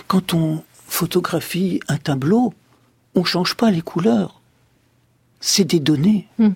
Quand 0.06 0.34
on 0.34 0.62
photographie 0.86 1.80
un 1.88 1.98
tableau, 1.98 2.54
on 3.18 3.24
change 3.24 3.54
pas 3.54 3.70
les 3.70 3.82
couleurs. 3.82 4.40
C'est 5.40 5.64
des 5.64 5.80
données. 5.80 6.26
Hmm. 6.38 6.50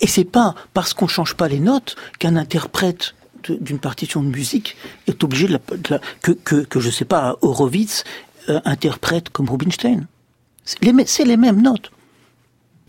Et 0.00 0.06
c'est 0.06 0.24
pas 0.24 0.54
parce 0.74 0.92
qu'on 0.94 1.06
change 1.06 1.34
pas 1.34 1.48
les 1.48 1.60
notes 1.60 1.96
qu'un 2.18 2.36
interprète 2.36 3.14
d'une 3.48 3.78
partition 3.78 4.22
de 4.22 4.28
musique 4.28 4.76
est 5.06 5.22
obligé 5.22 5.46
de 5.46 5.52
la, 5.52 5.58
de 5.76 5.90
la- 5.90 6.00
que, 6.22 6.32
que, 6.32 6.56
que 6.64 6.80
je 6.80 6.90
sais 6.90 7.04
pas 7.04 7.36
Horowitz 7.42 8.02
euh, 8.48 8.60
interprète 8.64 9.28
comme 9.30 9.48
Rubinstein. 9.48 10.06
C'est 10.64 10.82
les, 10.82 10.92
mê- 10.92 11.06
c'est 11.06 11.24
les 11.24 11.36
mêmes 11.36 11.62
notes. 11.62 11.92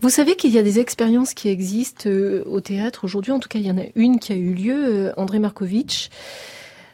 Vous 0.00 0.10
savez 0.10 0.34
qu'il 0.36 0.50
y 0.52 0.58
a 0.58 0.62
des 0.62 0.78
expériences 0.80 1.32
qui 1.34 1.48
existent 1.48 2.08
euh, 2.10 2.42
au 2.46 2.60
théâtre 2.60 3.04
aujourd'hui. 3.04 3.30
En 3.32 3.38
tout 3.38 3.48
cas, 3.48 3.58
il 3.60 3.66
y 3.66 3.70
en 3.70 3.78
a 3.78 3.84
une 3.94 4.18
qui 4.18 4.32
a 4.32 4.36
eu 4.36 4.52
lieu. 4.54 4.84
euh, 5.08 5.12
André 5.16 5.38
Markovitch, 5.38 6.08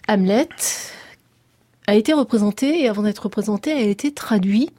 Hamlet, 0.08 0.48
a 1.86 1.94
été 1.94 2.12
représenté 2.12 2.82
et 2.82 2.88
avant 2.88 3.02
d'être 3.02 3.20
représenté, 3.24 3.72
a 3.72 3.80
été 3.80 4.12
traduit, 4.12 4.70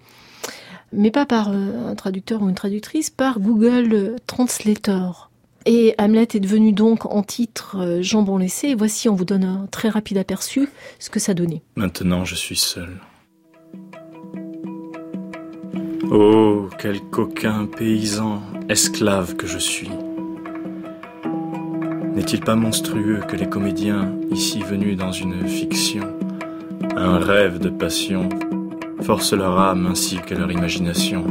mais 0.95 1.11
pas 1.11 1.25
par 1.25 1.49
euh, 1.49 1.89
un 1.89 1.95
traducteur 1.95 2.41
ou 2.41 2.49
une 2.49 2.55
traductrice, 2.55 3.09
par 3.09 3.39
Google 3.39 3.93
euh, 3.93 4.15
Translator. 4.27 5.31
Et 5.65 5.95
Hamlet 5.97 6.27
est 6.35 6.39
devenu 6.39 6.73
donc 6.73 7.05
en 7.05 7.23
titre 7.23 7.77
euh, 7.79 8.01
Jambon 8.01 8.37
laissé. 8.37 8.69
Et 8.69 8.75
voici, 8.75 9.09
on 9.09 9.15
vous 9.15 9.25
donne 9.25 9.43
un 9.43 9.67
très 9.71 9.89
rapide 9.89 10.17
aperçu 10.17 10.69
ce 10.99 11.09
que 11.09 11.19
ça 11.19 11.33
donnait. 11.33 11.61
Maintenant, 11.75 12.23
je 12.23 12.35
suis 12.35 12.55
seul. 12.55 12.99
Oh, 16.11 16.69
quel 16.77 17.01
coquin 17.01 17.65
paysan, 17.65 18.41
esclave 18.69 19.35
que 19.35 19.47
je 19.47 19.57
suis. 19.57 19.89
N'est-il 22.13 22.41
pas 22.41 22.55
monstrueux 22.55 23.21
que 23.27 23.35
les 23.35 23.49
comédiens, 23.49 24.13
ici 24.31 24.61
venus 24.61 24.95
dans 24.95 25.11
une 25.11 25.47
fiction, 25.47 26.07
un 26.95 27.17
rêve 27.17 27.57
de 27.57 27.69
passion, 27.69 28.29
forcent 29.05 29.33
leur 29.33 29.59
âme 29.59 29.85
ainsi 29.85 30.17
que 30.17 30.33
leur 30.33 30.51
imagination 30.51 31.23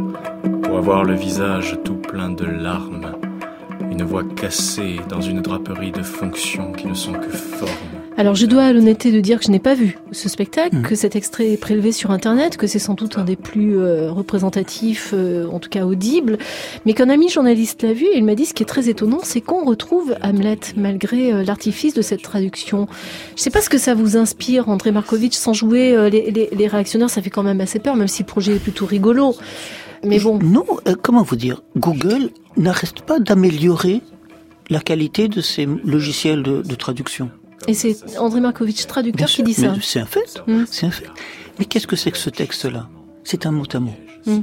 pour 0.63 0.79
avoir 0.79 1.03
le 1.03 1.15
visage 1.15 1.77
tout 1.85 1.97
plein 1.97 2.31
de 2.31 2.45
larmes, 2.45 3.17
une 3.91 4.05
voix 4.05 4.23
cassée 4.23 5.01
dans 5.09 5.21
une 5.21 5.41
draperie 5.41 5.91
de 5.91 6.05
fonctions 6.05 6.71
qui 6.71 6.87
ne 6.87 6.95
sont 6.95 7.15
que 7.15 7.31
formes. 7.31 7.94
Alors 8.17 8.37
je 8.37 8.47
dois 8.47 8.63
à 8.63 8.73
l'honnêteté 8.73 9.11
de 9.11 9.19
dire 9.21 9.41
que 9.41 9.45
je 9.47 9.51
n'ai 9.51 9.59
pas 9.59 9.75
vu 9.75 9.99
ce 10.13 10.29
spectacle, 10.29 10.77
Mhm. 10.77 10.83
que 10.83 10.95
cet 10.95 11.17
extrait 11.17 11.51
est 11.51 11.57
prélevé 11.57 11.91
sur 11.91 12.13
Internet, 12.13 12.57
que 12.57 12.69
c'est 12.69 12.79
sans 12.79 12.95
doute 12.95 13.19
un 13.19 13.25
des 13.25 13.35
plus 13.35 13.77
euh, 13.79 14.13
représentatifs, 14.13 15.11
euh, 15.15 15.49
en 15.49 15.59
tout 15.59 15.69
cas 15.69 15.85
audibles, 15.85 16.39
mais 16.87 16.93
qu'un 16.95 17.09
ami 17.09 17.29
journaliste 17.29 17.83
l'a 17.83 17.93
vu 17.93 18.05
et 18.05 18.19
il 18.19 18.25
m'a 18.25 18.37
dit 18.37 18.47
ce 18.47 18.55
qui 18.55 18.63
est 18.63 18.67
très 18.67 18.89
étonnant, 18.89 19.19
c'est 19.25 19.41
qu'on 19.41 19.65
retrouve 19.65 20.15
Hamlet 20.23 20.61
malgré 20.77 21.33
euh, 21.33 21.43
l'artifice 21.43 21.93
de 21.93 22.03
cette 22.03 22.23
traduction. 22.23 22.87
Je 23.37 23.43
sais 23.43 23.51
pas 23.51 23.61
ce 23.61 23.69
que 23.69 23.79
ça 23.79 23.95
vous 23.95 24.17
inspire, 24.17 24.69
André 24.69 24.93
Markovitch, 24.93 25.35
sans 25.35 25.53
jouer 25.53 25.97
euh, 25.97 26.09
les, 26.09 26.31
les- 26.31 26.51
les 26.53 26.67
réactionnaires, 26.69 27.11
ça 27.11 27.21
fait 27.21 27.31
quand 27.31 27.43
même 27.43 27.61
assez 27.61 27.81
peur, 27.81 27.97
même 27.97 28.07
si 28.09 28.23
le 28.23 28.27
projet 28.27 28.55
est 28.55 28.61
plutôt 28.63 28.87
rigolo. 28.87 29.35
Mais 30.05 30.21
bon, 30.21 30.39
Non, 30.39 30.65
euh, 30.87 30.95
comment 31.03 31.23
vous 31.25 31.35
dire 31.37 31.63
Google 31.77 32.31
n'arrête 32.57 33.01
pas 33.03 33.19
d'améliorer 33.19 34.03
la 34.71 34.79
qualité 34.81 35.27
de 35.27 35.41
ses 35.41 35.67
logiciels 35.85 36.43
de, 36.45 36.63
de 36.63 36.75
traduction. 36.77 37.31
Et 37.67 37.75
c'est 37.75 38.19
André 38.19 38.41
Markovitch, 38.41 38.87
traducteur, 38.87 39.29
qui 39.29 39.43
dit 39.43 39.55
ça. 39.55 39.75
C'est 39.81 40.01
un 40.01 40.07
fait. 40.07 40.43
Mm. 40.47 40.65
C'est 40.71 40.87
un 40.87 40.91
fait. 40.91 41.09
Mais 41.59 41.65
qu'est-ce 41.65 41.87
que 41.87 41.97
c'est 41.97 42.11
que 42.11 42.19
ce 42.19 42.31
texte-là? 42.31 42.89
C'est 43.23 43.47
un 43.47 43.53
mot 43.53 43.65
à 43.73 43.81
mot. 43.81 43.95
Mm. 44.27 44.41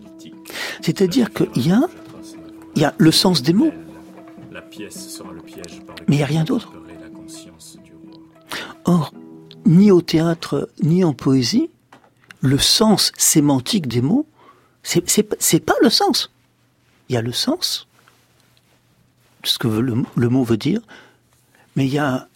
C'est-à-dire 0.82 1.32
qu'il 1.32 1.68
y 1.68 1.72
a, 1.72 1.82
il 2.76 2.82
y 2.82 2.86
a 2.86 2.94
le 2.98 3.12
sens 3.12 3.42
des 3.42 3.54
mots, 3.54 3.72
mais 6.08 6.16
il 6.16 6.18
n'y 6.18 6.24
a 6.24 6.26
rien 6.26 6.44
d'autre. 6.44 6.74
Or, 8.86 9.14
ni 9.66 9.92
au 9.92 10.02
théâtre, 10.02 10.70
ni 10.82 11.04
en 11.04 11.14
poésie, 11.14 11.70
le 12.42 12.58
sens 12.58 13.12
sémantique 13.18 13.88
des 13.88 14.02
mots, 14.02 14.26
c'est, 14.84 15.60
pas 15.60 15.76
le 15.82 15.90
sens. 15.90 16.32
Il 17.08 17.14
y 17.14 17.18
a 17.18 17.22
le 17.22 17.32
sens, 17.32 17.88
ce 19.44 19.60
que 19.60 19.68
le 19.68 20.30
mot 20.30 20.44
veut 20.44 20.58
dire, 20.58 20.82
mais 21.76 21.86
il 21.86 21.94
y 21.94 22.00
a 22.00 22.28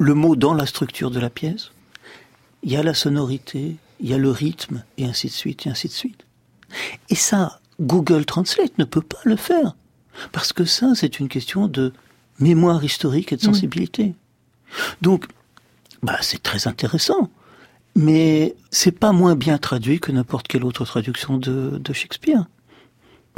le 0.00 0.14
mot 0.14 0.34
dans 0.34 0.54
la 0.54 0.64
structure 0.64 1.10
de 1.10 1.20
la 1.20 1.28
pièce, 1.28 1.72
il 2.62 2.72
y 2.72 2.76
a 2.76 2.82
la 2.82 2.94
sonorité, 2.94 3.76
il 4.00 4.08
y 4.08 4.14
a 4.14 4.18
le 4.18 4.30
rythme, 4.30 4.82
et 4.96 5.04
ainsi 5.04 5.26
de 5.26 5.32
suite, 5.32 5.66
et 5.66 5.70
ainsi 5.70 5.88
de 5.88 5.92
suite. 5.92 6.24
Et 7.10 7.14
ça, 7.14 7.60
Google 7.80 8.24
Translate 8.24 8.76
ne 8.78 8.84
peut 8.84 9.02
pas 9.02 9.20
le 9.24 9.36
faire. 9.36 9.76
Parce 10.32 10.54
que 10.54 10.64
ça, 10.64 10.94
c'est 10.94 11.20
une 11.20 11.28
question 11.28 11.68
de 11.68 11.92
mémoire 12.38 12.82
historique 12.82 13.32
et 13.32 13.36
de 13.36 13.42
sensibilité. 13.42 14.14
Donc, 15.02 15.26
bah, 16.02 16.16
c'est 16.22 16.42
très 16.42 16.66
intéressant. 16.66 17.30
Mais 17.94 18.54
c'est 18.70 18.92
pas 18.98 19.12
moins 19.12 19.34
bien 19.34 19.58
traduit 19.58 20.00
que 20.00 20.12
n'importe 20.12 20.48
quelle 20.48 20.64
autre 20.64 20.86
traduction 20.86 21.36
de, 21.36 21.78
de 21.78 21.92
Shakespeare. 21.92 22.46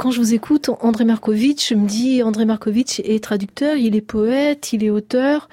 Quand 0.03 0.11
je 0.11 0.19
vous 0.19 0.33
écoute, 0.33 0.69
André 0.81 1.05
Markovitch, 1.05 1.69
je 1.69 1.75
me 1.75 1.87
dis, 1.87 2.23
André 2.23 2.43
Markovitch 2.43 2.99
est 3.05 3.23
traducteur, 3.23 3.77
il 3.77 3.95
est 3.95 4.01
poète, 4.01 4.73
il 4.73 4.83
est 4.83 4.89
auteur, 4.89 5.47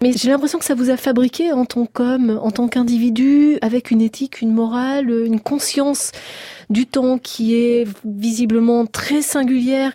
mais 0.00 0.14
j'ai 0.14 0.30
l'impression 0.30 0.58
que 0.58 0.64
ça 0.64 0.74
vous 0.74 0.88
a 0.88 0.96
fabriqué 0.96 1.52
en 1.52 1.66
tant 1.66 1.84
qu'homme, 1.84 2.40
en 2.42 2.50
tant 2.50 2.68
qu'individu, 2.68 3.58
avec 3.60 3.90
une 3.90 4.00
éthique, 4.00 4.40
une 4.40 4.54
morale, 4.54 5.10
une 5.10 5.40
conscience 5.40 6.10
du 6.70 6.86
temps 6.86 7.18
qui 7.18 7.54
est 7.54 7.86
visiblement 8.06 8.86
très 8.86 9.20
singulière. 9.20 9.92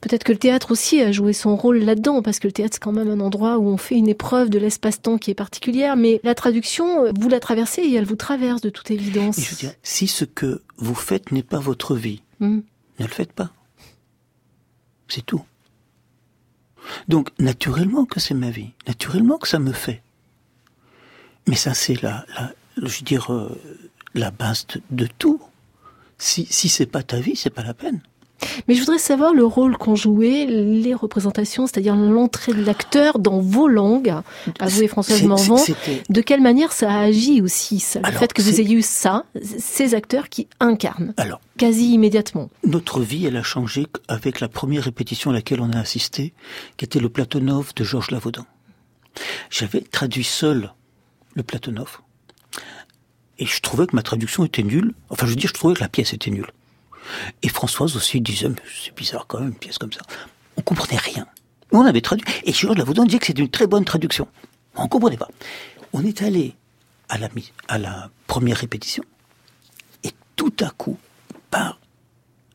Peut-être 0.00 0.24
que 0.24 0.32
le 0.32 0.38
théâtre 0.38 0.70
aussi 0.70 1.02
a 1.02 1.12
joué 1.12 1.34
son 1.34 1.56
rôle 1.56 1.80
là-dedans, 1.80 2.22
parce 2.22 2.38
que 2.38 2.48
le 2.48 2.52
théâtre 2.52 2.76
c'est 2.76 2.82
quand 2.82 2.92
même 2.92 3.10
un 3.10 3.20
endroit 3.20 3.58
où 3.58 3.68
on 3.68 3.76
fait 3.76 3.96
une 3.96 4.08
épreuve 4.08 4.48
de 4.48 4.58
l'espace-temps 4.58 5.18
qui 5.18 5.30
est 5.30 5.34
particulière, 5.34 5.94
mais 5.94 6.22
la 6.24 6.34
traduction, 6.34 7.12
vous 7.12 7.28
la 7.28 7.40
traversez 7.40 7.82
et 7.82 7.96
elle 7.96 8.06
vous 8.06 8.16
traverse 8.16 8.62
de 8.62 8.70
toute 8.70 8.90
évidence. 8.90 9.36
Et 9.36 9.42
je 9.42 9.50
veux 9.50 9.56
dire, 9.56 9.74
si 9.82 10.06
ce 10.06 10.24
que 10.24 10.62
vous 10.78 10.94
faites 10.94 11.32
n'est 11.32 11.42
pas 11.42 11.58
votre 11.58 11.94
vie, 11.94 12.22
Mm. 12.40 12.60
Ne 12.98 13.04
le 13.04 13.10
faites 13.10 13.32
pas. 13.32 13.50
C'est 15.08 15.24
tout. 15.24 15.44
Donc, 17.08 17.30
naturellement 17.38 18.04
que 18.04 18.20
c'est 18.20 18.34
ma 18.34 18.50
vie, 18.50 18.72
naturellement 18.86 19.38
que 19.38 19.48
ça 19.48 19.58
me 19.58 19.72
fait. 19.72 20.02
Mais 21.48 21.56
ça, 21.56 21.74
c'est 21.74 22.00
la, 22.02 22.24
la, 22.34 22.52
je 22.76 22.98
veux 22.98 23.04
dire, 23.04 23.32
euh, 23.32 23.60
la 24.14 24.30
base 24.30 24.66
de, 24.90 25.06
tout. 25.06 25.40
Si, 26.18 26.46
si 26.46 26.68
c'est 26.68 26.86
pas 26.86 27.02
ta 27.02 27.20
vie, 27.20 27.36
c'est 27.36 27.50
pas 27.50 27.62
la 27.62 27.74
peine. 27.74 28.00
Mais 28.68 28.74
je 28.74 28.80
voudrais 28.80 28.98
savoir 28.98 29.32
le 29.32 29.44
rôle 29.44 29.76
qu'ont 29.78 29.96
joué 29.96 30.46
les 30.46 30.94
représentations, 30.94 31.66
c'est-à-dire 31.66 31.96
l'entrée 31.96 32.52
de 32.52 32.62
l'acteur 32.64 33.18
dans 33.18 33.38
vos 33.40 33.66
langues. 33.68 34.14
Avouez 34.60 34.88
Françoise 34.88 35.20
C'est- 35.20 35.26
Morvan. 35.26 35.56
c'était- 35.56 36.02
De 36.08 36.20
quelle 36.20 36.40
manière 36.42 36.72
ça 36.72 36.90
a 36.92 36.98
agi 37.00 37.40
aussi, 37.40 37.80
ça, 37.80 38.00
le 38.00 38.06
Alors, 38.06 38.20
fait 38.20 38.32
que 38.32 38.42
vous 38.42 38.60
ayez 38.60 38.74
eu 38.74 38.82
ça, 38.82 39.24
ces 39.42 39.94
acteurs 39.94 40.28
qui 40.28 40.48
incarnent 40.60 41.14
Alors, 41.16 41.40
quasi 41.56 41.92
immédiatement? 41.92 42.50
Notre 42.64 43.00
vie, 43.00 43.26
elle 43.26 43.36
a 43.36 43.42
changé 43.42 43.86
avec 44.08 44.40
la 44.40 44.48
première 44.48 44.82
répétition 44.84 45.30
à 45.30 45.34
laquelle 45.34 45.60
on 45.60 45.70
a 45.72 45.78
assisté, 45.78 46.34
qui 46.76 46.84
était 46.84 47.00
le 47.00 47.08
Platonov 47.08 47.72
de 47.74 47.84
Georges 47.84 48.10
Lavaudin. 48.10 48.46
J'avais 49.50 49.80
traduit 49.80 50.24
seul 50.24 50.72
le 51.34 51.42
Platonov. 51.42 52.00
Et 53.38 53.46
je 53.46 53.60
trouvais 53.60 53.86
que 53.86 53.94
ma 53.96 54.02
traduction 54.02 54.44
était 54.44 54.62
nulle. 54.62 54.92
Enfin, 55.10 55.26
je 55.26 55.30
veux 55.32 55.36
dire, 55.36 55.48
je 55.48 55.54
trouvais 55.54 55.74
que 55.74 55.80
la 55.80 55.88
pièce 55.88 56.12
était 56.14 56.30
nulle. 56.30 56.50
Et 57.42 57.48
Françoise 57.48 57.96
aussi 57.96 58.20
disait, 58.20 58.48
c'est 58.84 58.94
bizarre 58.94 59.26
quand 59.26 59.40
même, 59.40 59.48
une 59.48 59.54
pièce 59.54 59.78
comme 59.78 59.92
ça. 59.92 60.02
On 60.56 60.62
comprenait 60.62 60.98
rien. 60.98 61.26
On 61.72 61.82
avait 61.82 62.00
traduit. 62.00 62.26
Et 62.44 62.52
Georges 62.52 62.78
Lavaudin 62.78 63.04
disait 63.04 63.18
que 63.18 63.26
c'était 63.26 63.42
une 63.42 63.50
très 63.50 63.66
bonne 63.66 63.84
traduction. 63.84 64.28
On 64.76 64.88
comprenait 64.88 65.16
pas. 65.16 65.28
On 65.92 66.04
est 66.04 66.22
allé 66.22 66.54
à 67.08 67.18
la, 67.18 67.28
à 67.68 67.78
la 67.78 68.10
première 68.26 68.56
répétition. 68.56 69.04
Et 70.04 70.10
tout 70.36 70.54
à 70.60 70.70
coup, 70.70 70.98
par 71.50 71.78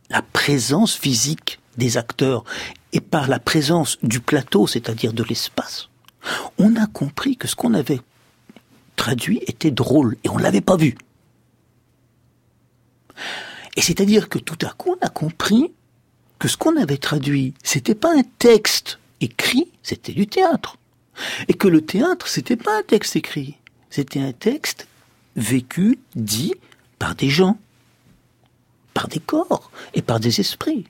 la 0.09 0.21
présence 0.21 0.95
physique 0.95 1.59
des 1.77 1.97
acteurs 1.97 2.43
et 2.93 3.01
par 3.01 3.27
la 3.27 3.39
présence 3.39 3.97
du 4.03 4.19
plateau, 4.19 4.67
c'est-à-dire 4.67 5.13
de 5.13 5.23
l'espace, 5.23 5.89
on 6.57 6.75
a 6.75 6.87
compris 6.87 7.37
que 7.37 7.47
ce 7.47 7.55
qu'on 7.55 7.73
avait 7.73 8.01
traduit 8.95 9.41
était 9.47 9.71
drôle 9.71 10.17
et 10.23 10.29
on 10.29 10.37
ne 10.37 10.43
l'avait 10.43 10.61
pas 10.61 10.75
vu. 10.75 10.97
Et 13.75 13.81
c'est-à-dire 13.81 14.29
que 14.29 14.39
tout 14.39 14.57
à 14.65 14.69
coup 14.71 14.95
on 14.99 15.05
a 15.05 15.10
compris 15.10 15.71
que 16.39 16.47
ce 16.47 16.57
qu'on 16.57 16.75
avait 16.75 16.97
traduit, 16.97 17.53
c'était 17.63 17.95
pas 17.95 18.13
un 18.15 18.23
texte 18.39 18.99
écrit, 19.21 19.71
c'était 19.84 20.13
du 20.13 20.27
théâtre. 20.27 20.77
Et 21.47 21.53
que 21.53 21.67
le 21.67 21.81
théâtre, 21.81 22.27
c'était 22.27 22.55
pas 22.55 22.79
un 22.79 22.84
texte 22.84 23.15
écrit, 23.15 23.57
c'était 23.89 24.21
un 24.21 24.31
texte 24.31 24.88
vécu, 25.36 25.99
dit 26.15 26.55
par 26.97 27.15
des 27.15 27.29
gens, 27.29 27.57
par 28.93 29.07
des 29.07 29.19
corps 29.19 29.71
et 29.93 30.01
par 30.01 30.19
des 30.19 30.39
esprits. 30.39 30.86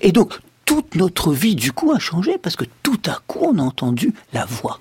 Et 0.00 0.12
donc, 0.12 0.40
toute 0.64 0.94
notre 0.94 1.32
vie, 1.32 1.54
du 1.54 1.72
coup, 1.72 1.92
a 1.92 1.98
changé 1.98 2.38
parce 2.38 2.56
que 2.56 2.64
tout 2.82 3.00
à 3.06 3.20
coup, 3.26 3.40
on 3.42 3.58
a 3.58 3.62
entendu 3.62 4.14
la 4.32 4.44
voix. 4.44 4.80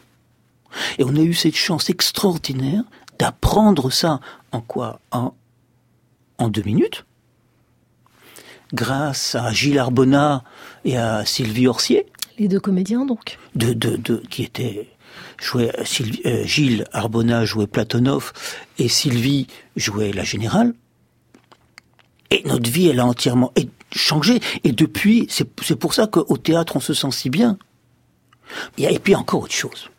Et 0.97 1.03
on 1.03 1.15
a 1.15 1.21
eu 1.21 1.33
cette 1.33 1.55
chance 1.55 1.89
extraordinaire 1.89 2.83
d'apprendre 3.19 3.91
ça 3.91 4.19
en 4.51 4.61
quoi? 4.61 4.99
En, 5.11 5.33
en 6.37 6.49
deux 6.49 6.63
minutes, 6.63 7.05
grâce 8.73 9.35
à 9.35 9.51
Gilles 9.51 9.79
Arbonnat 9.79 10.43
et 10.85 10.97
à 10.97 11.25
Sylvie 11.25 11.67
Orsier, 11.67 12.05
Les 12.39 12.47
deux 12.47 12.59
comédiens, 12.59 13.05
donc. 13.05 13.37
de, 13.55 13.73
de, 13.73 13.95
de, 13.95 14.23
qui 14.29 14.43
était 14.43 14.89
jouait 15.41 15.71
Sylvie, 15.85 16.21
euh, 16.25 16.43
Gilles 16.45 16.85
Arbonnat 16.91 17.45
jouait 17.45 17.67
Platonov 17.67 18.33
et 18.77 18.87
Sylvie 18.87 19.47
jouait 19.75 20.11
la 20.11 20.23
générale. 20.23 20.73
Et 22.31 22.41
notre 22.45 22.69
vie, 22.69 22.87
elle 22.87 22.99
a 22.99 23.05
entièrement 23.05 23.53
changé. 23.91 24.39
Et 24.63 24.71
depuis, 24.71 25.27
c'est 25.29 25.47
c'est 25.61 25.75
pour 25.75 25.93
ça 25.93 26.07
qu'au 26.07 26.37
théâtre, 26.37 26.75
on 26.75 26.79
se 26.79 26.93
sent 26.93 27.11
si 27.11 27.29
bien. 27.29 27.57
Et 28.77 28.99
puis 28.99 29.15
encore 29.15 29.43
autre 29.43 29.53
chose. 29.53 29.89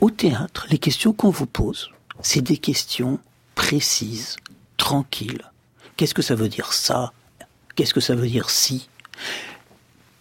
Au 0.00 0.10
théâtre, 0.10 0.66
les 0.70 0.78
questions 0.78 1.12
qu'on 1.12 1.30
vous 1.30 1.46
pose, 1.46 1.90
c'est 2.22 2.40
des 2.40 2.56
questions 2.56 3.18
précises, 3.54 4.36
tranquilles. 4.76 5.42
Qu'est-ce 5.96 6.14
que 6.14 6.22
ça 6.22 6.34
veut 6.34 6.48
dire 6.48 6.72
ça? 6.72 7.12
Qu'est-ce 7.78 7.94
que 7.94 8.00
ça 8.00 8.16
veut 8.16 8.26
dire 8.26 8.50
si? 8.50 8.88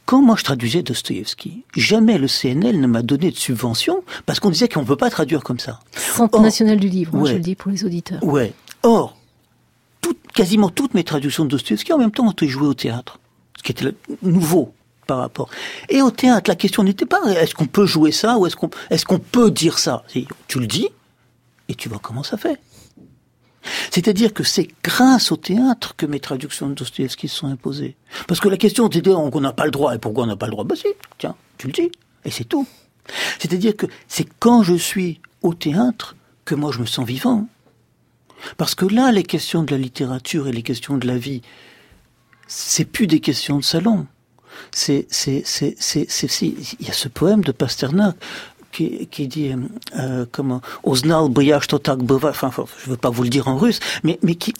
Quand 0.05 0.21
moi 0.21 0.35
je 0.37 0.43
traduisais 0.43 0.83
Dostoïevski, 0.83 1.63
jamais 1.75 2.19
le 2.19 2.27
CNL 2.27 2.79
ne 2.79 2.85
m'a 2.85 3.01
donné 3.01 3.31
de 3.31 3.35
subvention 3.35 4.03
parce 4.27 4.39
qu'on 4.39 4.51
disait 4.51 4.69
qu'on 4.69 4.81
ne 4.81 4.85
peut 4.85 4.95
pas 4.95 5.09
traduire 5.09 5.43
comme 5.43 5.57
ça. 5.57 5.79
Centre 5.95 6.35
Or- 6.37 6.43
national 6.43 6.79
du 6.79 6.87
livre, 6.87 7.15
hein, 7.15 7.21
Ouais. 7.21 7.31
je 7.31 7.33
le 7.37 7.39
dis 7.41 7.55
pour 7.55 7.71
les 7.71 7.83
auditeurs. 7.83 8.23
Ouais. 8.23 8.53
Or, 8.83 9.17
tout- 10.01 10.15
quasiment 10.35 10.69
toutes 10.69 10.93
mes 10.93 11.03
traductions 11.03 11.45
de 11.45 11.49
Dostoïevski 11.49 11.91
en 11.93 11.97
même 11.97 12.11
temps 12.11 12.27
ont 12.27 12.31
été 12.31 12.47
jouées 12.47 12.67
au 12.67 12.75
théâtre, 12.75 13.17
ce 13.57 13.63
qui 13.63 13.71
était 13.71 13.91
nouveau 14.21 14.71
par 15.07 15.17
rapport. 15.17 15.49
Et 15.89 16.03
au 16.03 16.11
théâtre, 16.11 16.51
la 16.51 16.55
question 16.55 16.83
n'était 16.83 17.07
pas 17.07 17.19
est-ce 17.31 17.55
qu'on 17.55 17.65
peut 17.65 17.87
jouer 17.87 18.11
ça 18.11 18.37
ou 18.37 18.45
est-ce 18.45 18.55
qu'on 18.55 18.69
est-ce 18.91 19.03
qu'on 19.03 19.17
peut 19.17 19.49
dire 19.49 19.79
ça? 19.79 20.03
Tu 20.47 20.59
le 20.59 20.67
dis 20.67 20.89
et 21.69 21.73
tu 21.73 21.89
vois 21.89 21.97
comment 22.03 22.21
ça 22.21 22.37
fait. 22.37 22.59
C'est-à-dire 23.91 24.33
que 24.33 24.43
c'est 24.43 24.67
grâce 24.83 25.31
au 25.31 25.37
théâtre 25.37 25.95
que 25.95 26.05
mes 26.05 26.19
traductions 26.19 26.69
de 26.69 26.73
Dostoïevski 26.73 27.27
se 27.27 27.35
sont 27.37 27.47
imposées. 27.47 27.95
Parce 28.27 28.39
que 28.39 28.49
la 28.49 28.57
question 28.57 28.87
était 28.87 29.09
on 29.09 29.39
n'a 29.41 29.53
pas 29.53 29.65
le 29.65 29.71
droit. 29.71 29.95
Et 29.95 29.99
pourquoi 29.99 30.23
on 30.23 30.27
n'a 30.27 30.35
pas 30.35 30.45
le 30.47 30.51
droit? 30.51 30.63
Bah 30.63 30.75
si, 30.75 30.87
tiens, 31.17 31.35
tu 31.57 31.67
le 31.67 31.73
dis. 31.73 31.91
Et 32.25 32.31
c'est 32.31 32.43
tout. 32.45 32.67
C'est-à-dire 33.39 33.75
que 33.75 33.85
c'est 34.07 34.27
quand 34.39 34.63
je 34.63 34.75
suis 34.75 35.21
au 35.41 35.53
théâtre 35.53 36.15
que 36.45 36.55
moi 36.55 36.71
je 36.71 36.79
me 36.79 36.85
sens 36.85 37.05
vivant. 37.05 37.47
Parce 38.57 38.75
que 38.75 38.85
là, 38.85 39.11
les 39.11 39.23
questions 39.23 39.63
de 39.63 39.71
la 39.71 39.77
littérature 39.77 40.47
et 40.47 40.51
les 40.51 40.61
questions 40.63 40.97
de 40.97 41.07
la 41.07 41.17
vie, 41.17 41.41
c'est 42.47 42.85
plus 42.85 43.07
des 43.07 43.19
questions 43.19 43.57
de 43.57 43.63
salon. 43.63 44.05
C'est, 44.71 45.07
c'est, 45.09 45.43
c'est, 45.45 45.75
c'est- 45.79 46.45
il 46.79 46.87
y 46.87 46.89
a 46.89 46.93
ce 46.93 47.07
poème 47.07 47.43
de 47.43 47.51
Pasternak 47.51 48.15
qui, 48.77 49.55
comment, 50.31 50.61
Узнал 50.83 51.29
бы 51.29 51.43
я, 51.43 51.61
что 51.61 51.79
так 51.79 52.03
бывает, 52.03 52.35
enfin, 52.41 52.65
je 52.83 52.89
veux 52.91 52.97
pas 52.97 53.09
vous 53.09 53.23
le 53.23 53.29
dire 53.29 53.47
en 53.47 53.57
russe, 53.57 53.79
mais, 54.03 54.19
mais 54.21 54.35
qui, 54.35 54.53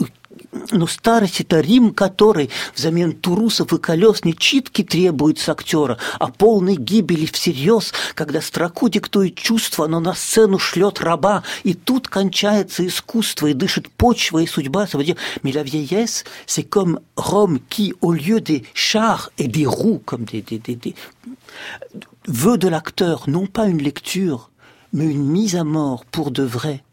но 0.72 0.88
старость 0.88 1.42
это 1.42 1.60
Рим, 1.60 1.94
который 1.94 2.50
взамен 2.76 3.14
турусов 3.14 3.74
и 3.74 3.78
колес 3.78 4.24
не 4.24 4.36
читки 4.36 4.84
требует 4.84 5.40
с 5.40 5.50
актера, 5.50 5.98
а 6.20 6.28
полной 6.28 6.76
гибели 6.76 7.26
всерьез, 7.26 7.94
когда 8.16 8.42
строку 8.42 8.90
диктует 8.90 9.36
чувство, 9.36 9.88
но 9.88 10.00
на 10.00 10.14
сцену 10.14 10.60
шлет 10.60 11.00
раба, 11.00 11.44
и 11.64 11.74
тут 11.74 12.08
кончается 12.08 12.86
искусство, 12.86 13.48
и 13.48 13.54
дышит 13.54 13.90
почва 13.90 14.40
и 14.40 14.48
судьба. 14.48 14.88
Mais 15.44 15.52
la 15.52 15.64
vieillesse, 15.64 16.24
c'est 16.46 16.64
comme 16.64 17.00
Rome 17.16 17.60
qui, 17.70 17.94
au 18.02 18.14
lieu 18.14 18.40
des 18.42 18.64
chars 18.74 19.32
et 19.38 19.48
des 19.48 19.66
roues, 19.66 20.02
comme 20.06 20.24
des, 20.24 20.42
des, 20.42 20.60
des, 20.60 20.76
des 20.76 20.96
veut 22.28 22.58
de 22.58 22.68
l'acteur 22.68 23.30
non 23.30 23.48
pas 23.48 23.68
une 23.68 23.82
lecture, 23.82 24.52
mais 24.94 25.06
une 25.06 25.26
mise 25.26 25.56
à 25.56 25.64
mort 25.64 26.06
pour 26.06 26.32
de 26.32 26.44
vrai. 26.44 26.84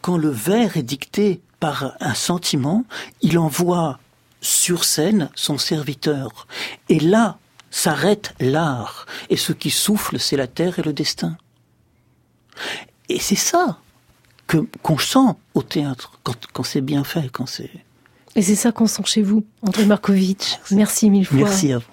Quand 0.00 0.16
le 0.16 0.30
vers 0.30 0.76
est 0.76 0.82
dicté 0.82 1.40
par 1.60 1.94
un 2.00 2.14
sentiment, 2.14 2.84
il 3.20 3.38
envoie 3.38 3.98
sur 4.40 4.84
scène 4.84 5.30
son 5.34 5.58
serviteur. 5.58 6.46
Et 6.88 6.98
là 6.98 7.38
s'arrête 7.70 8.34
l'art. 8.38 9.06
Et 9.30 9.36
ce 9.36 9.52
qui 9.52 9.70
souffle, 9.70 10.18
c'est 10.18 10.36
la 10.36 10.46
terre 10.46 10.78
et 10.78 10.82
le 10.82 10.92
destin. 10.92 11.36
Et 13.08 13.18
c'est 13.18 13.34
ça 13.34 13.78
que 14.46 14.58
qu'on 14.82 14.98
sent 14.98 15.36
au 15.54 15.62
théâtre 15.62 16.18
quand, 16.22 16.36
quand 16.52 16.62
c'est 16.62 16.80
bien 16.80 17.04
fait, 17.04 17.30
quand 17.30 17.46
c'est. 17.46 17.70
Et 18.34 18.42
c'est 18.42 18.56
ça 18.56 18.72
qu'on 18.72 18.86
sent 18.86 19.02
chez 19.06 19.22
vous, 19.22 19.44
André 19.62 19.86
Markovitch. 19.86 20.58
Merci 20.70 21.10
mille 21.10 21.26
fois. 21.26 21.38
Merci 21.38 21.72
à 21.72 21.78
vous. 21.78 21.84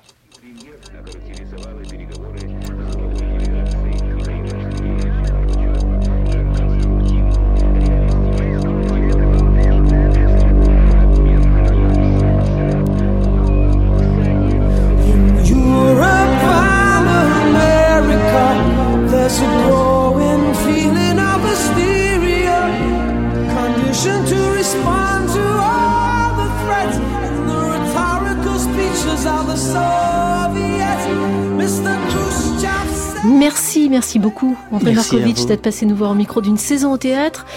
D'être 35.50 35.62
passé 35.64 35.88
nous 35.88 35.96
voir 35.96 36.12
au 36.12 36.16
micro 36.16 36.42
d'une 36.42 36.58
saison 36.58 36.94
au 36.94 36.98
théâtre. 36.98 37.48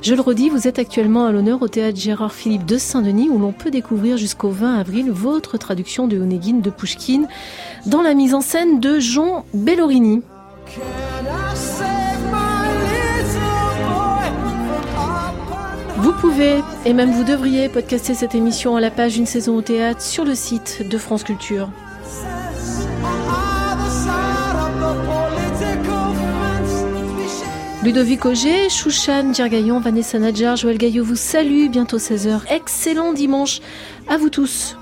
Je 0.00 0.14
le 0.14 0.22
redis, 0.22 0.48
vous 0.48 0.66
êtes 0.66 0.78
actuellement 0.78 1.26
à 1.26 1.32
l'honneur 1.32 1.60
au 1.60 1.68
théâtre 1.68 1.98
Gérard 1.98 2.32
Philippe 2.32 2.64
de 2.64 2.78
Saint-Denis, 2.78 3.28
où 3.28 3.38
l'on 3.38 3.52
peut 3.52 3.70
découvrir 3.70 4.16
jusqu'au 4.16 4.48
20 4.48 4.78
avril 4.78 5.10
votre 5.10 5.58
traduction 5.58 6.08
de 6.08 6.18
Onegin 6.18 6.60
de 6.60 6.70
Pushkin 6.70 7.24
dans 7.84 8.00
la 8.00 8.14
mise 8.14 8.32
en 8.32 8.40
scène 8.40 8.80
de 8.80 8.98
Jean 8.98 9.44
Bellorini. 9.52 10.22
Vous 15.98 16.12
pouvez, 16.12 16.62
et 16.86 16.94
même 16.94 17.12
vous 17.12 17.24
devriez, 17.24 17.68
podcaster 17.68 18.14
cette 18.14 18.34
émission 18.34 18.76
à 18.76 18.80
la 18.80 18.90
page 18.90 19.18
Une 19.18 19.26
saison 19.26 19.56
au 19.56 19.62
théâtre 19.62 20.00
sur 20.00 20.24
le 20.24 20.34
site 20.34 20.88
de 20.88 20.96
France 20.96 21.22
Culture. 21.22 21.68
Ludovic 27.82 28.24
Auger, 28.26 28.68
Chouchan, 28.68 29.32
Djergaillon, 29.34 29.80
Vanessa 29.80 30.16
Nadjar, 30.16 30.54
Joël 30.54 30.78
Gaillot 30.78 31.02
vous 31.02 31.16
salue. 31.16 31.68
Bientôt 31.68 31.98
16h. 31.98 32.42
Excellent 32.48 33.12
dimanche 33.12 33.60
à 34.08 34.18
vous 34.18 34.30
tous. 34.30 34.76